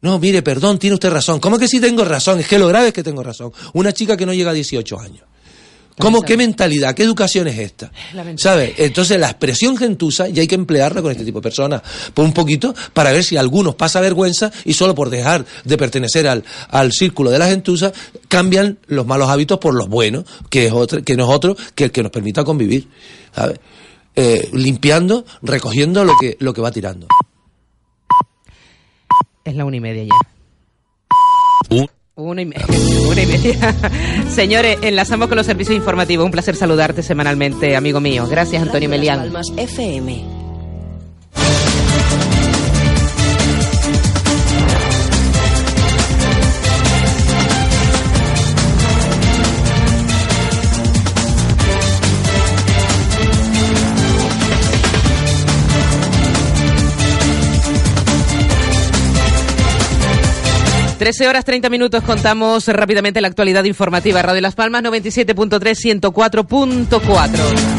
No, 0.00 0.18
mire, 0.18 0.42
perdón, 0.42 0.78
tiene 0.78 0.94
usted 0.94 1.10
razón. 1.10 1.40
¿Cómo 1.40 1.58
que 1.58 1.66
sí 1.66 1.80
tengo 1.80 2.04
razón? 2.04 2.38
Es 2.38 2.46
que 2.46 2.58
lo 2.58 2.68
grave 2.68 2.88
es 2.88 2.92
que 2.92 3.02
tengo 3.02 3.22
razón. 3.22 3.52
Una 3.72 3.92
chica 3.92 4.16
que 4.16 4.26
no 4.26 4.32
llega 4.32 4.50
a 4.50 4.54
18 4.54 5.00
años. 5.00 5.22
¿Cómo, 5.98 6.22
qué 6.22 6.36
mentalidad, 6.36 6.94
qué 6.94 7.02
educación 7.02 7.48
es 7.48 7.58
esta? 7.58 7.90
¿Sabes? 8.36 8.74
Entonces 8.78 9.18
la 9.18 9.30
expresión 9.30 9.76
gentusa 9.76 10.28
ya 10.28 10.42
hay 10.42 10.46
que 10.46 10.54
emplearla 10.54 11.02
con 11.02 11.10
este 11.10 11.24
tipo 11.24 11.38
de 11.38 11.42
personas. 11.42 11.82
Por 12.14 12.24
un 12.24 12.32
poquito, 12.32 12.74
para 12.92 13.10
ver 13.10 13.24
si 13.24 13.36
a 13.36 13.40
algunos 13.40 13.74
pasa 13.74 14.00
vergüenza 14.00 14.52
y 14.64 14.74
solo 14.74 14.94
por 14.94 15.10
dejar 15.10 15.44
de 15.64 15.76
pertenecer 15.76 16.28
al, 16.28 16.44
al 16.68 16.92
círculo 16.92 17.30
de 17.30 17.38
la 17.38 17.48
gentusa, 17.48 17.92
cambian 18.28 18.78
los 18.86 19.06
malos 19.06 19.28
hábitos 19.28 19.58
por 19.58 19.74
los 19.74 19.88
buenos, 19.88 20.24
que 20.48 20.66
es 20.66 20.72
otro, 20.72 21.02
que 21.02 21.16
no 21.16 21.24
es 21.24 21.30
otro 21.30 21.56
que 21.74 21.84
el 21.84 21.90
que 21.90 22.02
nos 22.02 22.12
permita 22.12 22.44
convivir. 22.44 22.88
¿Sabes? 23.34 23.58
Eh, 24.14 24.48
limpiando, 24.52 25.24
recogiendo 25.42 26.04
lo 26.04 26.14
que, 26.20 26.36
lo 26.40 26.52
que 26.52 26.60
va 26.60 26.72
tirando. 26.72 27.06
Es 29.48 29.56
la 29.56 29.64
una 29.64 29.76
y 29.76 29.80
media 29.80 30.04
ya. 30.04 31.86
Una 32.16 32.42
y, 32.42 32.46
me- 32.46 32.56
una 33.08 33.22
y 33.22 33.26
media. 33.26 33.74
Señores, 34.28 34.78
enlazamos 34.82 35.28
con 35.28 35.36
los 35.36 35.46
servicios 35.46 35.76
informativos. 35.76 36.24
Un 36.26 36.32
placer 36.32 36.56
saludarte 36.56 37.02
semanalmente, 37.02 37.76
amigo 37.76 38.00
mío. 38.00 38.26
Gracias, 38.28 38.60
Antonio 38.62 38.88
Radio 38.90 39.06
Las 39.06 39.18
Melián. 39.18 39.18
Palmas 39.20 39.46
FM. 39.56 40.37
Trece 60.98 61.28
horas 61.28 61.44
30 61.44 61.70
minutos 61.70 62.02
contamos 62.02 62.66
rápidamente 62.66 63.20
la 63.20 63.28
actualidad 63.28 63.62
informativa. 63.62 64.20
Radio 64.20 64.40
Las 64.40 64.56
Palmas 64.56 64.82
97.3, 64.82 66.00
104.4. 66.00 67.78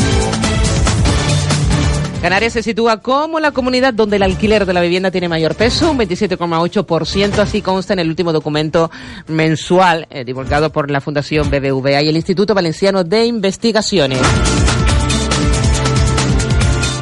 Canarias 2.22 2.53
se 2.53 2.64
sitúa 2.64 3.02
como 3.02 3.42
la 3.42 3.52
comunidad 3.52 3.94
donde 3.94 4.16
el 4.16 4.23
alquiler 4.23 4.66
de 4.66 4.73
la 4.73 4.80
vivienda 4.80 5.12
tiene 5.12 5.28
mayor 5.28 5.56
peso, 5.56 5.92
un 5.92 5.97
27,8%, 6.00 7.40
así 7.40 7.62
consta 7.62 7.92
en 7.92 8.00
el 8.00 8.08
último 8.08 8.31
documento 8.31 8.90
mensual 9.28 10.08
eh, 10.09 10.23
divulgado 10.23 10.70
por 10.72 10.90
la 10.90 11.02
Fundación 11.02 11.50
BBVA 11.50 12.02
y 12.02 12.08
el 12.08 12.16
Instituto 12.16 12.53
Valenciano 12.56 13.03
de 13.03 13.25
Investigaciones. 13.25 14.22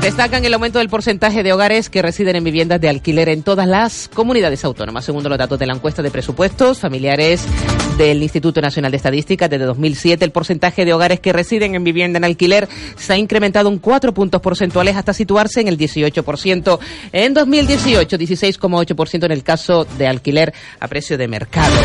Destacan 0.07 0.45
el 0.45 0.53
aumento 0.53 0.79
del 0.79 0.87
porcentaje 0.87 1.43
de 1.43 1.51
hogares 1.51 1.89
que 1.89 2.01
residen 2.01 2.37
en 2.37 2.43
viviendas 2.45 2.79
de 2.79 2.87
alquiler 2.87 3.27
en 3.27 3.43
todas 3.43 3.67
las 3.67 4.09
comunidades 4.13 4.63
autónomas, 4.63 5.03
según 5.03 5.21
los 5.21 5.37
datos 5.37 5.59
de 5.59 5.67
la 5.67 5.73
encuesta 5.73 6.01
de 6.01 6.09
presupuestos 6.09 6.79
familiares 6.79 7.43
del 7.97 8.23
Instituto 8.23 8.61
Nacional 8.61 8.91
de 8.91 8.95
Estadística. 8.95 9.49
Desde 9.49 9.65
2007, 9.65 10.23
el 10.23 10.31
porcentaje 10.31 10.85
de 10.85 10.93
hogares 10.93 11.19
que 11.19 11.33
residen 11.33 11.75
en 11.75 11.83
vivienda 11.83 12.15
en 12.15 12.23
alquiler 12.23 12.69
se 12.95 13.11
ha 13.11 13.17
incrementado 13.17 13.67
un 13.67 13.79
4 13.79 14.13
puntos 14.13 14.39
porcentuales 14.39 14.95
hasta 14.95 15.11
situarse 15.11 15.59
en 15.59 15.67
el 15.67 15.77
18%. 15.77 16.79
En 17.11 17.33
2018, 17.33 18.17
16,8% 18.17 19.25
en 19.25 19.31
el 19.33 19.43
caso 19.43 19.83
de 19.97 20.07
alquiler 20.07 20.53
a 20.79 20.87
precio 20.87 21.17
de 21.17 21.27
mercado. 21.27 21.75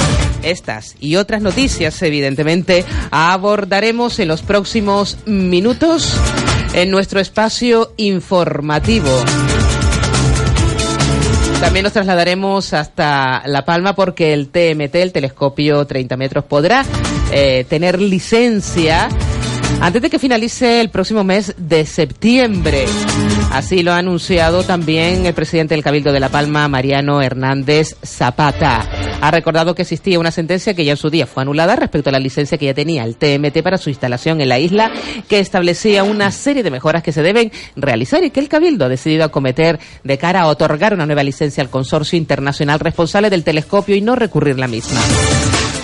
Estas 0.44 0.94
y 1.00 1.16
otras 1.16 1.42
noticias, 1.42 2.00
evidentemente, 2.02 2.84
abordaremos 3.10 4.20
en 4.20 4.28
los 4.28 4.42
próximos 4.42 5.18
minutos 5.26 6.16
en 6.74 6.90
nuestro 6.90 7.20
espacio 7.20 7.92
informativo. 8.12 9.10
También 11.60 11.84
nos 11.84 11.92
trasladaremos 11.92 12.72
hasta 12.72 13.42
La 13.46 13.64
Palma 13.64 13.94
porque 13.94 14.32
el 14.32 14.48
TMT, 14.48 14.96
el 14.96 15.12
telescopio 15.12 15.86
30 15.86 16.16
metros, 16.16 16.44
podrá 16.44 16.84
eh, 17.30 17.64
tener 17.68 18.00
licencia 18.00 19.08
antes 19.80 20.02
de 20.02 20.10
que 20.10 20.18
finalice 20.18 20.80
el 20.80 20.90
próximo 20.90 21.24
mes 21.24 21.54
de 21.56 21.86
septiembre. 21.86 22.84
Así 23.50 23.82
lo 23.82 23.92
ha 23.92 23.98
anunciado 23.98 24.62
también 24.62 25.26
el 25.26 25.34
presidente 25.34 25.74
del 25.74 25.84
Cabildo 25.84 26.12
de 26.12 26.20
La 26.20 26.28
Palma, 26.28 26.66
Mariano 26.68 27.20
Hernández 27.20 27.96
Zapata. 28.04 28.88
Ha 29.20 29.30
recordado 29.30 29.74
que 29.74 29.82
existía 29.82 30.18
una 30.18 30.30
sentencia 30.30 30.74
que 30.74 30.84
ya 30.84 30.92
en 30.92 30.96
su 30.96 31.10
día 31.10 31.26
fue 31.26 31.42
anulada 31.42 31.76
respecto 31.76 32.08
a 32.08 32.12
la 32.12 32.18
licencia 32.18 32.58
que 32.58 32.66
ya 32.66 32.74
tenía 32.74 33.04
el 33.04 33.16
TMT 33.16 33.62
para 33.62 33.78
su 33.78 33.90
instalación 33.90 34.40
en 34.40 34.48
la 34.48 34.58
isla, 34.58 34.90
que 35.28 35.38
establecía 35.38 36.02
una 36.02 36.30
serie 36.30 36.62
de 36.62 36.70
mejoras 36.70 37.02
que 37.02 37.12
se 37.12 37.22
deben 37.22 37.52
realizar 37.76 38.24
y 38.24 38.30
que 38.30 38.40
el 38.40 38.48
Cabildo 38.48 38.86
ha 38.86 38.88
decidido 38.88 39.24
acometer 39.24 39.78
de 40.02 40.18
cara 40.18 40.40
a 40.40 40.46
otorgar 40.46 40.94
una 40.94 41.06
nueva 41.06 41.22
licencia 41.22 41.62
al 41.62 41.70
consorcio 41.70 42.16
internacional 42.16 42.80
responsable 42.80 43.30
del 43.30 43.44
telescopio 43.44 43.94
y 43.94 44.00
no 44.00 44.16
recurrir 44.16 44.58
la 44.58 44.66
misma. 44.66 45.00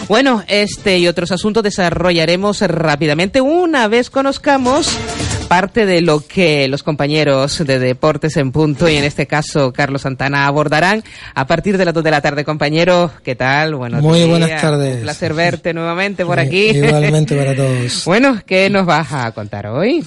Bueno, 0.09 0.43
este 0.49 0.99
y 0.99 1.07
otros 1.07 1.33
asuntos 1.33 1.63
desarrollaremos 1.63 2.63
rápidamente 2.63 3.43
una 3.43 3.89
vez 3.89 4.09
conozcamos 4.09 4.97
parte 5.49 5.85
de 5.85 6.01
lo 6.01 6.27
que 6.27 6.67
los 6.69 6.83
compañeros 6.83 7.59
de 7.67 7.79
Deportes 7.79 8.37
en 8.39 8.51
Punto 8.51 8.89
y 8.89 8.97
en 8.97 9.05
este 9.05 9.27
caso 9.27 9.71
Carlos 9.73 10.03
Santana 10.03 10.47
abordarán 10.47 11.05
a 11.35 11.47
partir 11.47 11.77
de 11.77 11.85
las 11.85 11.93
2 11.93 12.05
de 12.05 12.11
la 12.11 12.21
tarde. 12.23 12.45
Compañero, 12.45 13.11
¿qué 13.23 13.35
tal? 13.35 13.75
Buenos 13.75 14.03
Muy 14.03 14.19
días. 14.21 14.29
buenas 14.31 14.61
tardes. 14.63 14.97
Un 14.97 15.03
placer 15.03 15.35
verte 15.35 15.75
nuevamente 15.75 16.25
por 16.25 16.39
Sí, 16.41 16.47
aquí. 16.47 16.69
Igualmente 16.79 17.37
para 17.37 17.55
todos. 17.57 18.05
Bueno, 18.07 18.41
¿qué 18.47 18.71
nos 18.71 18.87
vas 18.87 19.13
a 19.13 19.31
contar 19.33 19.67
hoy? 19.67 20.07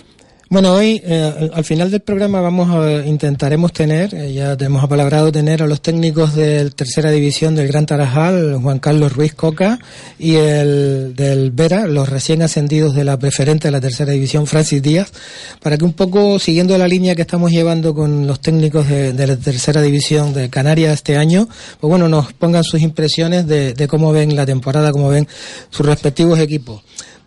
Bueno, 0.53 0.73
hoy 0.73 1.01
eh, 1.05 1.33
al- 1.39 1.51
al 1.53 1.63
final 1.63 1.89
del 1.91 2.01
programa 2.01 2.41
vamos 2.41 2.69
a 2.75 3.05
intentaremos 3.07 3.71
tener, 3.71 4.13
eh, 4.13 4.33
ya 4.33 4.57
te 4.57 4.65
hemos 4.65 4.83
apalabrado 4.83 5.31
tener 5.31 5.63
a 5.63 5.65
los 5.65 5.81
técnicos 5.81 6.35
de 6.35 6.69
tercera 6.71 7.09
división 7.09 7.55
del 7.55 7.69
Gran 7.69 7.85
Tarajal, 7.85 8.57
Juan 8.61 8.79
Carlos 8.79 9.13
Ruiz 9.13 9.33
Coca, 9.33 9.79
y 10.19 10.35
el 10.35 11.13
del 11.15 11.51
Vera, 11.51 11.87
los 11.87 12.09
recién 12.09 12.41
ascendidos 12.41 12.93
de 12.93 13.05
la 13.05 13.17
preferente 13.17 13.69
de 13.69 13.71
la 13.71 13.79
tercera 13.79 14.11
división, 14.11 14.45
Francis 14.45 14.81
Díaz, 14.81 15.13
para 15.61 15.77
que 15.77 15.85
un 15.85 15.93
poco 15.93 16.37
siguiendo 16.37 16.77
la 16.77 16.89
línea 16.89 17.15
que 17.15 17.21
estamos 17.21 17.49
llevando 17.49 17.95
con 17.95 18.27
los 18.27 18.41
técnicos 18.41 18.89
de, 18.89 19.13
de 19.13 19.27
la 19.27 19.37
tercera 19.37 19.81
división 19.81 20.33
de 20.33 20.49
Canarias 20.49 20.95
este 20.95 21.15
año, 21.15 21.47
pues 21.79 21.89
bueno, 21.89 22.09
nos 22.09 22.33
pongan 22.33 22.65
sus 22.65 22.81
impresiones 22.81 23.47
de, 23.47 23.73
de 23.73 23.87
cómo 23.87 24.11
ven 24.11 24.35
la 24.35 24.45
temporada, 24.45 24.91
cómo 24.91 25.07
ven 25.07 25.29
sus 25.69 25.85
respectivos 25.85 26.39
equipos. 26.39 26.81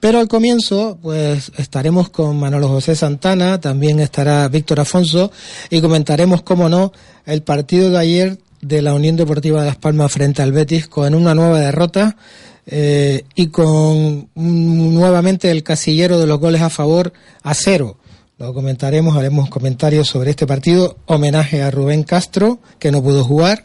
Pero 0.05 0.19
al 0.19 0.29
comienzo, 0.29 0.99
pues 1.01 1.51
estaremos 1.57 2.11
con 2.11 2.39
Manolo 2.39 2.69
José 2.69 2.95
Santana, 2.95 3.59
también 3.59 4.01
estará 4.01 4.47
Víctor 4.49 4.81
Afonso 4.81 5.33
y 5.71 5.81
comentaremos, 5.81 6.43
cómo 6.43 6.69
no, 6.69 6.93
el 7.25 7.43
partido 7.43 7.89
de 7.89 7.97
ayer 7.97 8.39
de 8.61 8.83
la 8.83 8.93
Unión 8.93 9.17
Deportiva 9.17 9.61
de 9.61 9.67
Las 9.69 9.77
Palmas 9.79 10.13
frente 10.13 10.43
al 10.43 10.53
Betis 10.53 10.89
con 10.89 11.15
una 11.15 11.35
nueva 11.35 11.59
derrota 11.59 12.19
eh, 12.67 13.25
y 13.35 13.47
con 13.47 14.29
mm, 14.35 14.95
nuevamente 14.95 15.51
el 15.51 15.63
casillero 15.63 16.21
de 16.21 16.27
los 16.27 16.39
goles 16.39 16.61
a 16.61 16.69
favor 16.69 17.15
a 17.43 17.55
cero. 17.55 17.97
Lo 18.37 18.53
comentaremos, 18.53 19.17
haremos 19.17 19.49
comentarios 19.49 20.07
sobre 20.07 20.29
este 20.29 20.47
partido, 20.47 20.99
homenaje 21.07 21.63
a 21.63 21.71
Rubén 21.71 22.03
Castro, 22.03 22.59
que 22.79 22.93
no 22.93 23.03
pudo 23.03 23.25
jugar, 23.25 23.65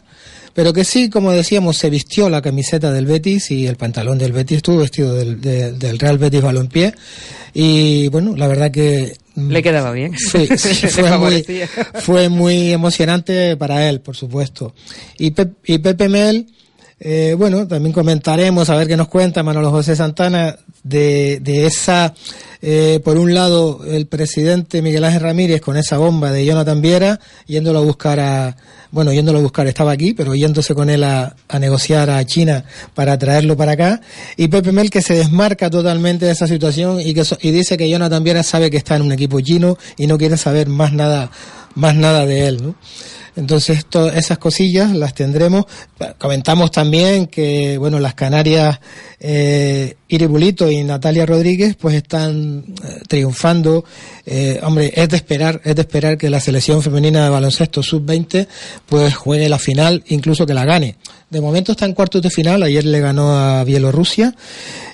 pero 0.54 0.72
que 0.72 0.84
sí, 0.84 1.08
como 1.10 1.32
decíamos, 1.32 1.76
se 1.76 1.90
vistió 1.90 2.28
la 2.28 2.42
camiseta 2.42 2.90
del 2.92 3.06
Betis 3.06 3.50
y 3.50 3.66
el 3.66 3.76
pantalón 3.76 4.18
del 4.18 4.32
Betis 4.32 4.58
estuvo 4.58 4.78
vestido 4.78 5.14
del, 5.14 5.40
de- 5.40 5.72
del 5.72 5.98
Real 5.98 6.18
Betis 6.18 6.42
Balompié. 6.42 6.94
Y 7.54 8.08
bueno, 8.08 8.36
la 8.36 8.46
verdad 8.48 8.70
que. 8.70 9.12
mm, 9.34 9.50
Le 9.50 9.62
quedaba 9.62 9.90
bien. 9.92 10.16
Sí, 10.18 10.46
sí, 10.56 10.86
fue, 10.88 11.02
muy, 11.02 11.10
favorecía. 11.10 11.68
fue 11.94 12.28
muy 12.28 12.72
emocionante 12.72 13.56
para 13.56 13.88
él, 13.88 14.00
por 14.00 14.16
supuesto. 14.16 14.74
Y, 15.18 15.30
Pep- 15.32 15.56
y 15.66 15.78
Pepe 15.78 16.08
Mel, 16.08 16.46
eh, 17.02 17.34
bueno, 17.36 17.66
también 17.66 17.94
comentaremos, 17.94 18.68
a 18.68 18.76
ver 18.76 18.86
qué 18.86 18.94
nos 18.94 19.08
cuenta 19.08 19.42
Manolo 19.42 19.70
José 19.70 19.96
Santana 19.96 20.58
de, 20.82 21.40
de 21.40 21.64
esa, 21.64 22.12
eh, 22.60 23.00
por 23.02 23.16
un 23.16 23.32
lado, 23.32 23.80
el 23.86 24.06
presidente 24.06 24.82
Miguel 24.82 25.04
Ángel 25.04 25.22
Ramírez 25.22 25.62
con 25.62 25.78
esa 25.78 25.96
bomba 25.96 26.30
de 26.30 26.44
Jonathan 26.44 26.82
Viera, 26.82 27.18
yéndolo 27.46 27.78
a 27.78 27.82
buscar 27.82 28.20
a, 28.20 28.54
bueno, 28.90 29.14
yéndolo 29.14 29.38
a 29.38 29.42
buscar, 29.42 29.66
estaba 29.66 29.92
aquí, 29.92 30.12
pero 30.12 30.34
yéndose 30.34 30.74
con 30.74 30.90
él 30.90 31.02
a, 31.02 31.34
a 31.48 31.58
negociar 31.58 32.10
a 32.10 32.22
China 32.26 32.64
para 32.92 33.16
traerlo 33.18 33.56
para 33.56 33.72
acá. 33.72 34.02
Y 34.36 34.48
Pepe 34.48 34.70
Mel 34.70 34.90
que 34.90 35.00
se 35.00 35.14
desmarca 35.14 35.70
totalmente 35.70 36.26
de 36.26 36.32
esa 36.32 36.46
situación 36.46 37.00
y 37.00 37.14
que 37.14 37.22
y 37.40 37.50
dice 37.50 37.78
que 37.78 37.88
Jonathan 37.88 38.22
Viera 38.22 38.42
sabe 38.42 38.70
que 38.70 38.76
está 38.76 38.96
en 38.96 39.02
un 39.02 39.12
equipo 39.12 39.40
chino 39.40 39.78
y 39.96 40.06
no 40.06 40.18
quiere 40.18 40.36
saber 40.36 40.68
más 40.68 40.92
nada, 40.92 41.30
más 41.74 41.94
nada 41.94 42.26
de 42.26 42.46
él, 42.46 42.62
¿no? 42.62 42.74
Entonces, 43.40 43.86
todas 43.86 44.16
esas 44.16 44.36
cosillas 44.36 44.92
las 44.94 45.14
tendremos. 45.14 45.64
Comentamos 46.18 46.70
también 46.70 47.26
que, 47.26 47.78
bueno, 47.78 47.98
las 47.98 48.12
Canarias, 48.12 48.78
eh, 49.20 49.96
Iribulito 50.08 50.70
y 50.70 50.82
Natalia 50.82 51.26
Rodríguez, 51.26 51.76
pues 51.78 51.94
están 51.94 52.64
eh, 52.82 53.00
triunfando. 53.06 53.84
Eh, 54.24 54.58
hombre, 54.62 54.92
es 54.94 55.08
de 55.10 55.16
esperar, 55.16 55.60
es 55.62 55.76
de 55.76 55.82
esperar 55.82 56.16
que 56.16 56.30
la 56.30 56.40
selección 56.40 56.82
femenina 56.82 57.22
de 57.24 57.30
baloncesto 57.30 57.82
sub-20, 57.82 58.46
pues 58.86 59.14
juegue 59.14 59.48
la 59.48 59.58
final, 59.58 60.02
incluso 60.08 60.46
que 60.46 60.54
la 60.54 60.64
gane. 60.64 60.96
De 61.28 61.40
momento 61.40 61.72
está 61.72 61.84
en 61.84 61.92
cuartos 61.92 62.22
de 62.22 62.30
final, 62.30 62.62
ayer 62.62 62.84
le 62.84 63.00
ganó 63.00 63.36
a 63.36 63.62
Bielorrusia 63.62 64.34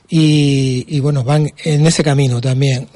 y, 0.08 1.00
bueno, 1.00 1.24
van 1.24 1.50
en 1.64 1.86
ese 1.86 2.04
camino 2.04 2.40
también. 2.40 2.88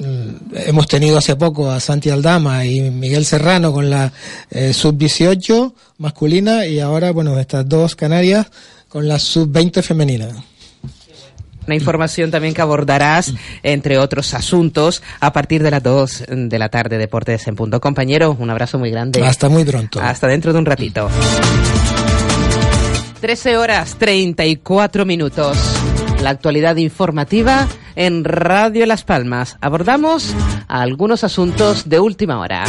Hemos 0.54 0.86
tenido 0.86 1.18
hace 1.18 1.36
poco 1.36 1.70
a 1.70 1.80
Santi 1.80 2.10
Aldama 2.10 2.64
y 2.64 2.90
Miguel 2.90 3.24
Serrano 3.24 3.72
con 3.72 3.90
la 3.90 4.12
eh, 4.50 4.72
sub-18 4.72 5.72
masculina 5.98 6.66
y 6.66 6.80
ahora, 6.80 7.10
bueno, 7.12 7.38
estas 7.38 7.68
dos 7.68 7.96
Canarias 7.96 8.46
con 8.88 9.08
la 9.08 9.18
sub-20 9.18 9.82
femenina. 9.82 10.28
Una 11.66 11.74
información 11.74 12.30
también 12.30 12.54
que 12.54 12.62
abordarás, 12.62 13.34
entre 13.62 13.98
otros 13.98 14.34
asuntos, 14.34 15.02
a 15.20 15.32
partir 15.32 15.62
de 15.62 15.70
las 15.70 15.82
2 15.82 16.24
de 16.28 16.58
la 16.58 16.68
tarde, 16.68 16.98
Deportes 16.98 17.46
en 17.46 17.56
Punto. 17.56 17.80
Compañero, 17.80 18.36
un 18.38 18.50
abrazo 18.50 18.78
muy 18.78 18.90
grande. 18.90 19.24
Hasta 19.24 19.48
muy 19.48 19.64
pronto. 19.64 20.00
Hasta 20.00 20.26
dentro 20.26 20.52
de 20.52 20.58
un 20.58 20.66
ratito. 20.66 21.08
13 23.20 23.56
horas 23.58 23.96
34 23.98 25.04
minutos. 25.04 25.58
La 26.22 26.30
actualidad 26.30 26.76
informativa 26.76 27.68
en 27.94 28.24
Radio 28.24 28.86
Las 28.86 29.04
Palmas. 29.04 29.56
Abordamos 29.60 30.34
algunos 30.68 31.22
asuntos 31.24 31.88
de 31.88 32.00
última 32.00 32.40
hora. 32.40 32.64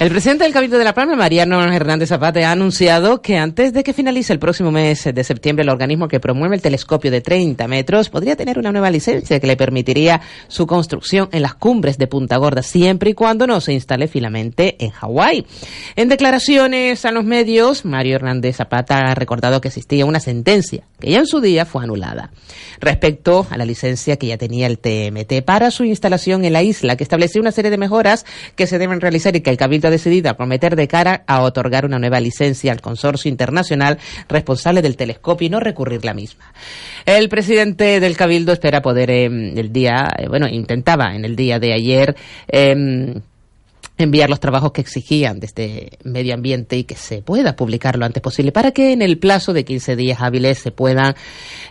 El 0.00 0.10
presidente 0.10 0.44
del 0.44 0.52
Cabildo 0.52 0.78
de 0.78 0.84
La 0.84 0.94
Palma, 0.94 1.16
Mariano 1.16 1.60
Hernández 1.60 2.10
Zapata, 2.10 2.38
ha 2.48 2.52
anunciado 2.52 3.20
que 3.20 3.36
antes 3.36 3.72
de 3.72 3.82
que 3.82 3.92
finalice 3.92 4.32
el 4.32 4.38
próximo 4.38 4.70
mes 4.70 5.02
de 5.12 5.24
septiembre, 5.24 5.64
el 5.64 5.70
organismo 5.70 6.06
que 6.06 6.20
promueve 6.20 6.54
el 6.54 6.62
telescopio 6.62 7.10
de 7.10 7.20
30 7.20 7.66
metros 7.66 8.08
podría 8.08 8.36
tener 8.36 8.60
una 8.60 8.70
nueva 8.70 8.92
licencia 8.92 9.40
que 9.40 9.46
le 9.48 9.56
permitiría 9.56 10.20
su 10.46 10.68
construcción 10.68 11.28
en 11.32 11.42
las 11.42 11.54
cumbres 11.54 11.98
de 11.98 12.06
Punta 12.06 12.36
Gorda, 12.36 12.62
siempre 12.62 13.10
y 13.10 13.14
cuando 13.14 13.48
no 13.48 13.60
se 13.60 13.72
instale 13.72 14.06
finalmente 14.06 14.76
en 14.78 14.90
Hawái. 14.90 15.44
En 15.96 16.08
declaraciones 16.08 17.04
a 17.04 17.10
los 17.10 17.24
medios, 17.24 17.84
Mario 17.84 18.14
Hernández 18.14 18.54
Zapata 18.54 18.98
ha 18.98 19.16
recordado 19.16 19.60
que 19.60 19.66
existía 19.66 20.06
una 20.06 20.20
sentencia 20.20 20.84
que 21.00 21.10
ya 21.10 21.18
en 21.18 21.26
su 21.26 21.40
día 21.40 21.66
fue 21.66 21.82
anulada 21.82 22.30
respecto 22.80 23.48
a 23.50 23.56
la 23.56 23.64
licencia 23.64 24.16
que 24.16 24.28
ya 24.28 24.38
tenía 24.38 24.68
el 24.68 24.78
TMT 24.78 25.44
para 25.44 25.72
su 25.72 25.82
instalación 25.82 26.44
en 26.44 26.52
la 26.52 26.62
isla, 26.62 26.96
que 26.96 27.02
establecía 27.02 27.40
una 27.40 27.50
serie 27.50 27.72
de 27.72 27.78
mejoras 27.78 28.24
que 28.54 28.68
se 28.68 28.78
deben 28.78 29.00
realizar 29.00 29.34
y 29.34 29.40
que 29.40 29.50
el 29.50 29.56
Cabildo 29.56 29.87
decidida 29.90 30.30
a 30.30 30.36
prometer 30.36 30.76
de 30.76 30.88
cara 30.88 31.22
a 31.26 31.42
otorgar 31.42 31.84
una 31.84 31.98
nueva 31.98 32.20
licencia 32.20 32.72
al 32.72 32.80
consorcio 32.80 33.28
internacional 33.30 33.98
responsable 34.28 34.82
del 34.82 34.96
telescopio 34.96 35.46
y 35.46 35.50
no 35.50 35.60
recurrir 35.60 36.04
la 36.04 36.14
misma. 36.14 36.52
El 37.06 37.28
presidente 37.28 38.00
del 38.00 38.16
Cabildo 38.16 38.52
espera 38.52 38.82
poder 38.82 39.10
em, 39.10 39.56
el 39.56 39.72
día, 39.72 40.08
eh, 40.18 40.28
bueno, 40.28 40.48
intentaba 40.48 41.14
en 41.14 41.24
el 41.24 41.36
día 41.36 41.58
de 41.58 41.72
ayer 41.72 42.16
em, 42.48 43.20
enviar 43.98 44.30
los 44.30 44.40
trabajos 44.40 44.72
que 44.72 44.80
exigían 44.80 45.40
desde 45.40 45.98
medio 46.04 46.34
ambiente 46.34 46.76
y 46.76 46.84
que 46.84 46.94
se 46.94 47.20
pueda 47.20 47.56
publicar 47.56 47.98
lo 47.98 48.06
antes 48.06 48.22
posible 48.22 48.52
para 48.52 48.72
que 48.72 48.92
en 48.92 49.02
el 49.02 49.18
plazo 49.18 49.52
de 49.52 49.64
15 49.64 49.96
días 49.96 50.22
hábiles 50.22 50.58
se 50.58 50.70
puedan 50.70 51.14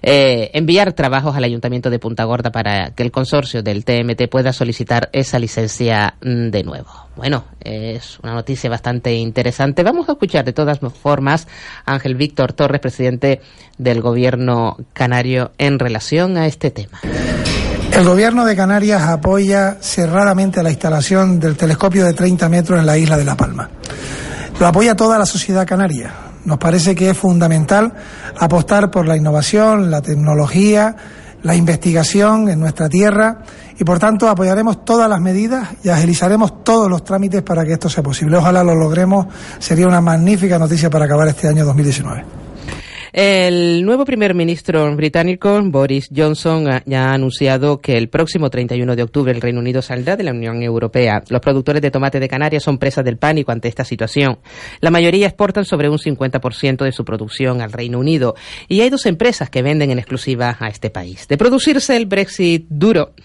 eh, 0.02 0.52
enviar 0.54 0.94
trabajos 0.94 1.36
al 1.36 1.46
Ayuntamiento 1.46 1.90
de 1.90 2.00
Punta 2.00 2.26
Gorda 2.26 2.52
para 2.52 2.92
que 2.92 3.04
el 3.04 3.12
consorcio 3.12 3.64
del 3.64 3.86
TMT 3.86 4.28
pueda 4.30 4.54
solicitar 4.54 5.10
esa 5.14 5.40
licencia 5.40 6.16
mm, 6.22 6.50
de 6.50 6.64
nuevo. 6.64 6.90
Bueno, 7.16 7.46
es 7.62 8.20
una 8.20 8.34
noticia 8.34 8.70
bastante 8.70 9.14
interesante. 9.16 9.82
Vamos 9.82 10.08
a 10.08 10.12
escuchar 10.12 10.46
de 10.46 10.54
todas 10.54 10.80
formas 10.80 11.48
a 11.86 11.94
Ángel 11.94 12.16
Víctor 12.16 12.54
Torres, 12.54 12.80
presidente 12.80 13.42
del 13.78 14.02
Gobierno 14.02 14.78
canario, 14.94 15.52
en 15.58 15.80
relación 15.80 16.38
a 16.38 16.46
este 16.46 16.70
tema. 16.70 17.00
El 17.92 18.06
gobierno 18.06 18.46
de 18.46 18.56
Canarias 18.56 19.02
apoya 19.04 19.78
cerradamente 19.82 20.62
la 20.62 20.70
instalación 20.70 21.40
del 21.40 21.58
telescopio 21.58 22.06
de 22.06 22.14
30 22.14 22.48
metros 22.50 22.80
en 22.80 22.86
la 22.86 22.98
isla 22.98 23.18
de 23.18 23.26
La 23.26 23.36
Palma. 23.36 23.70
Lo 24.60 24.68
apoya 24.68 24.96
toda 24.96 25.18
la 25.18 25.26
sociedad 25.26 25.66
canaria. 25.66 26.14
Nos 26.46 26.58
parece 26.58 26.96
que 26.96 27.10
es 27.10 27.18
fundamental 27.18 27.94
apostar 28.40 28.92
por 28.92 29.08
la 29.08 29.18
innovación, 29.18 29.90
la 29.90 30.02
tecnología, 30.02 30.96
la 31.44 31.56
investigación 31.56 32.50
en 32.50 32.60
nuestra 32.60 32.90
tierra 32.90 33.40
y 33.78 33.84
por 33.84 34.00
tanto 34.00 34.30
apoyaremos 34.30 34.84
todas 34.84 35.10
las 35.10 35.20
medidas 35.20 35.70
y 35.84 35.90
agilizaremos 35.90 36.64
todos 36.64 36.90
los 36.90 37.04
trámites 37.04 37.42
para 37.42 37.66
que 37.66 37.74
esto 37.74 37.90
sea 37.90 38.04
posible. 38.04 38.38
Ojalá 38.38 38.64
lo 38.64 38.76
logremos. 38.76 39.28
Sería 39.60 39.88
una 39.88 40.02
magnífica 40.02 40.58
noticia 40.58 40.90
para 40.90 41.06
acabar 41.06 41.28
este 41.28 41.48
año 41.48 41.66
2019. 41.66 42.47
El 43.20 43.84
nuevo 43.84 44.06
primer 44.06 44.36
ministro 44.36 44.96
británico, 44.96 45.60
Boris 45.64 46.08
Johnson, 46.16 46.84
ya 46.86 47.10
ha 47.10 47.14
anunciado 47.16 47.80
que 47.80 47.98
el 47.98 48.10
próximo 48.10 48.52
31 48.52 48.96
de 48.96 49.02
octubre 49.02 49.32
el 49.32 49.42
Reino 49.42 49.60
Unido 49.60 49.82
saldrá 49.82 50.16
de 50.16 50.24
la 50.24 50.34
Unión 50.34 50.62
Europea. 50.62 51.24
Los 51.30 51.42
productores 51.42 51.82
de 51.82 51.90
tomate 51.90 52.20
de 52.20 52.30
Canarias 52.30 52.62
son 52.62 52.78
presas 52.78 53.04
del 53.04 53.18
pánico 53.18 53.52
ante 53.52 53.70
esta 53.70 53.84
situación. 53.84 54.38
La 54.82 54.92
mayoría 54.92 55.26
exportan 55.26 55.66
sobre 55.66 55.90
un 55.90 55.98
50% 55.98 56.84
de 56.84 56.92
su 56.92 57.06
producción 57.06 57.60
al 57.62 57.72
Reino 57.72 57.98
Unido 57.98 58.36
y 58.68 58.82
hay 58.82 58.92
dos 58.92 59.08
empresas 59.08 59.50
que 59.50 59.64
venden 59.64 59.90
en 59.90 59.98
exclusiva 59.98 60.56
a 60.60 60.68
este 60.68 60.92
país. 60.92 61.28
De 61.28 61.40
producirse 61.40 61.98
el 61.98 62.06
Brexit 62.06 62.68
duro, 62.70 63.16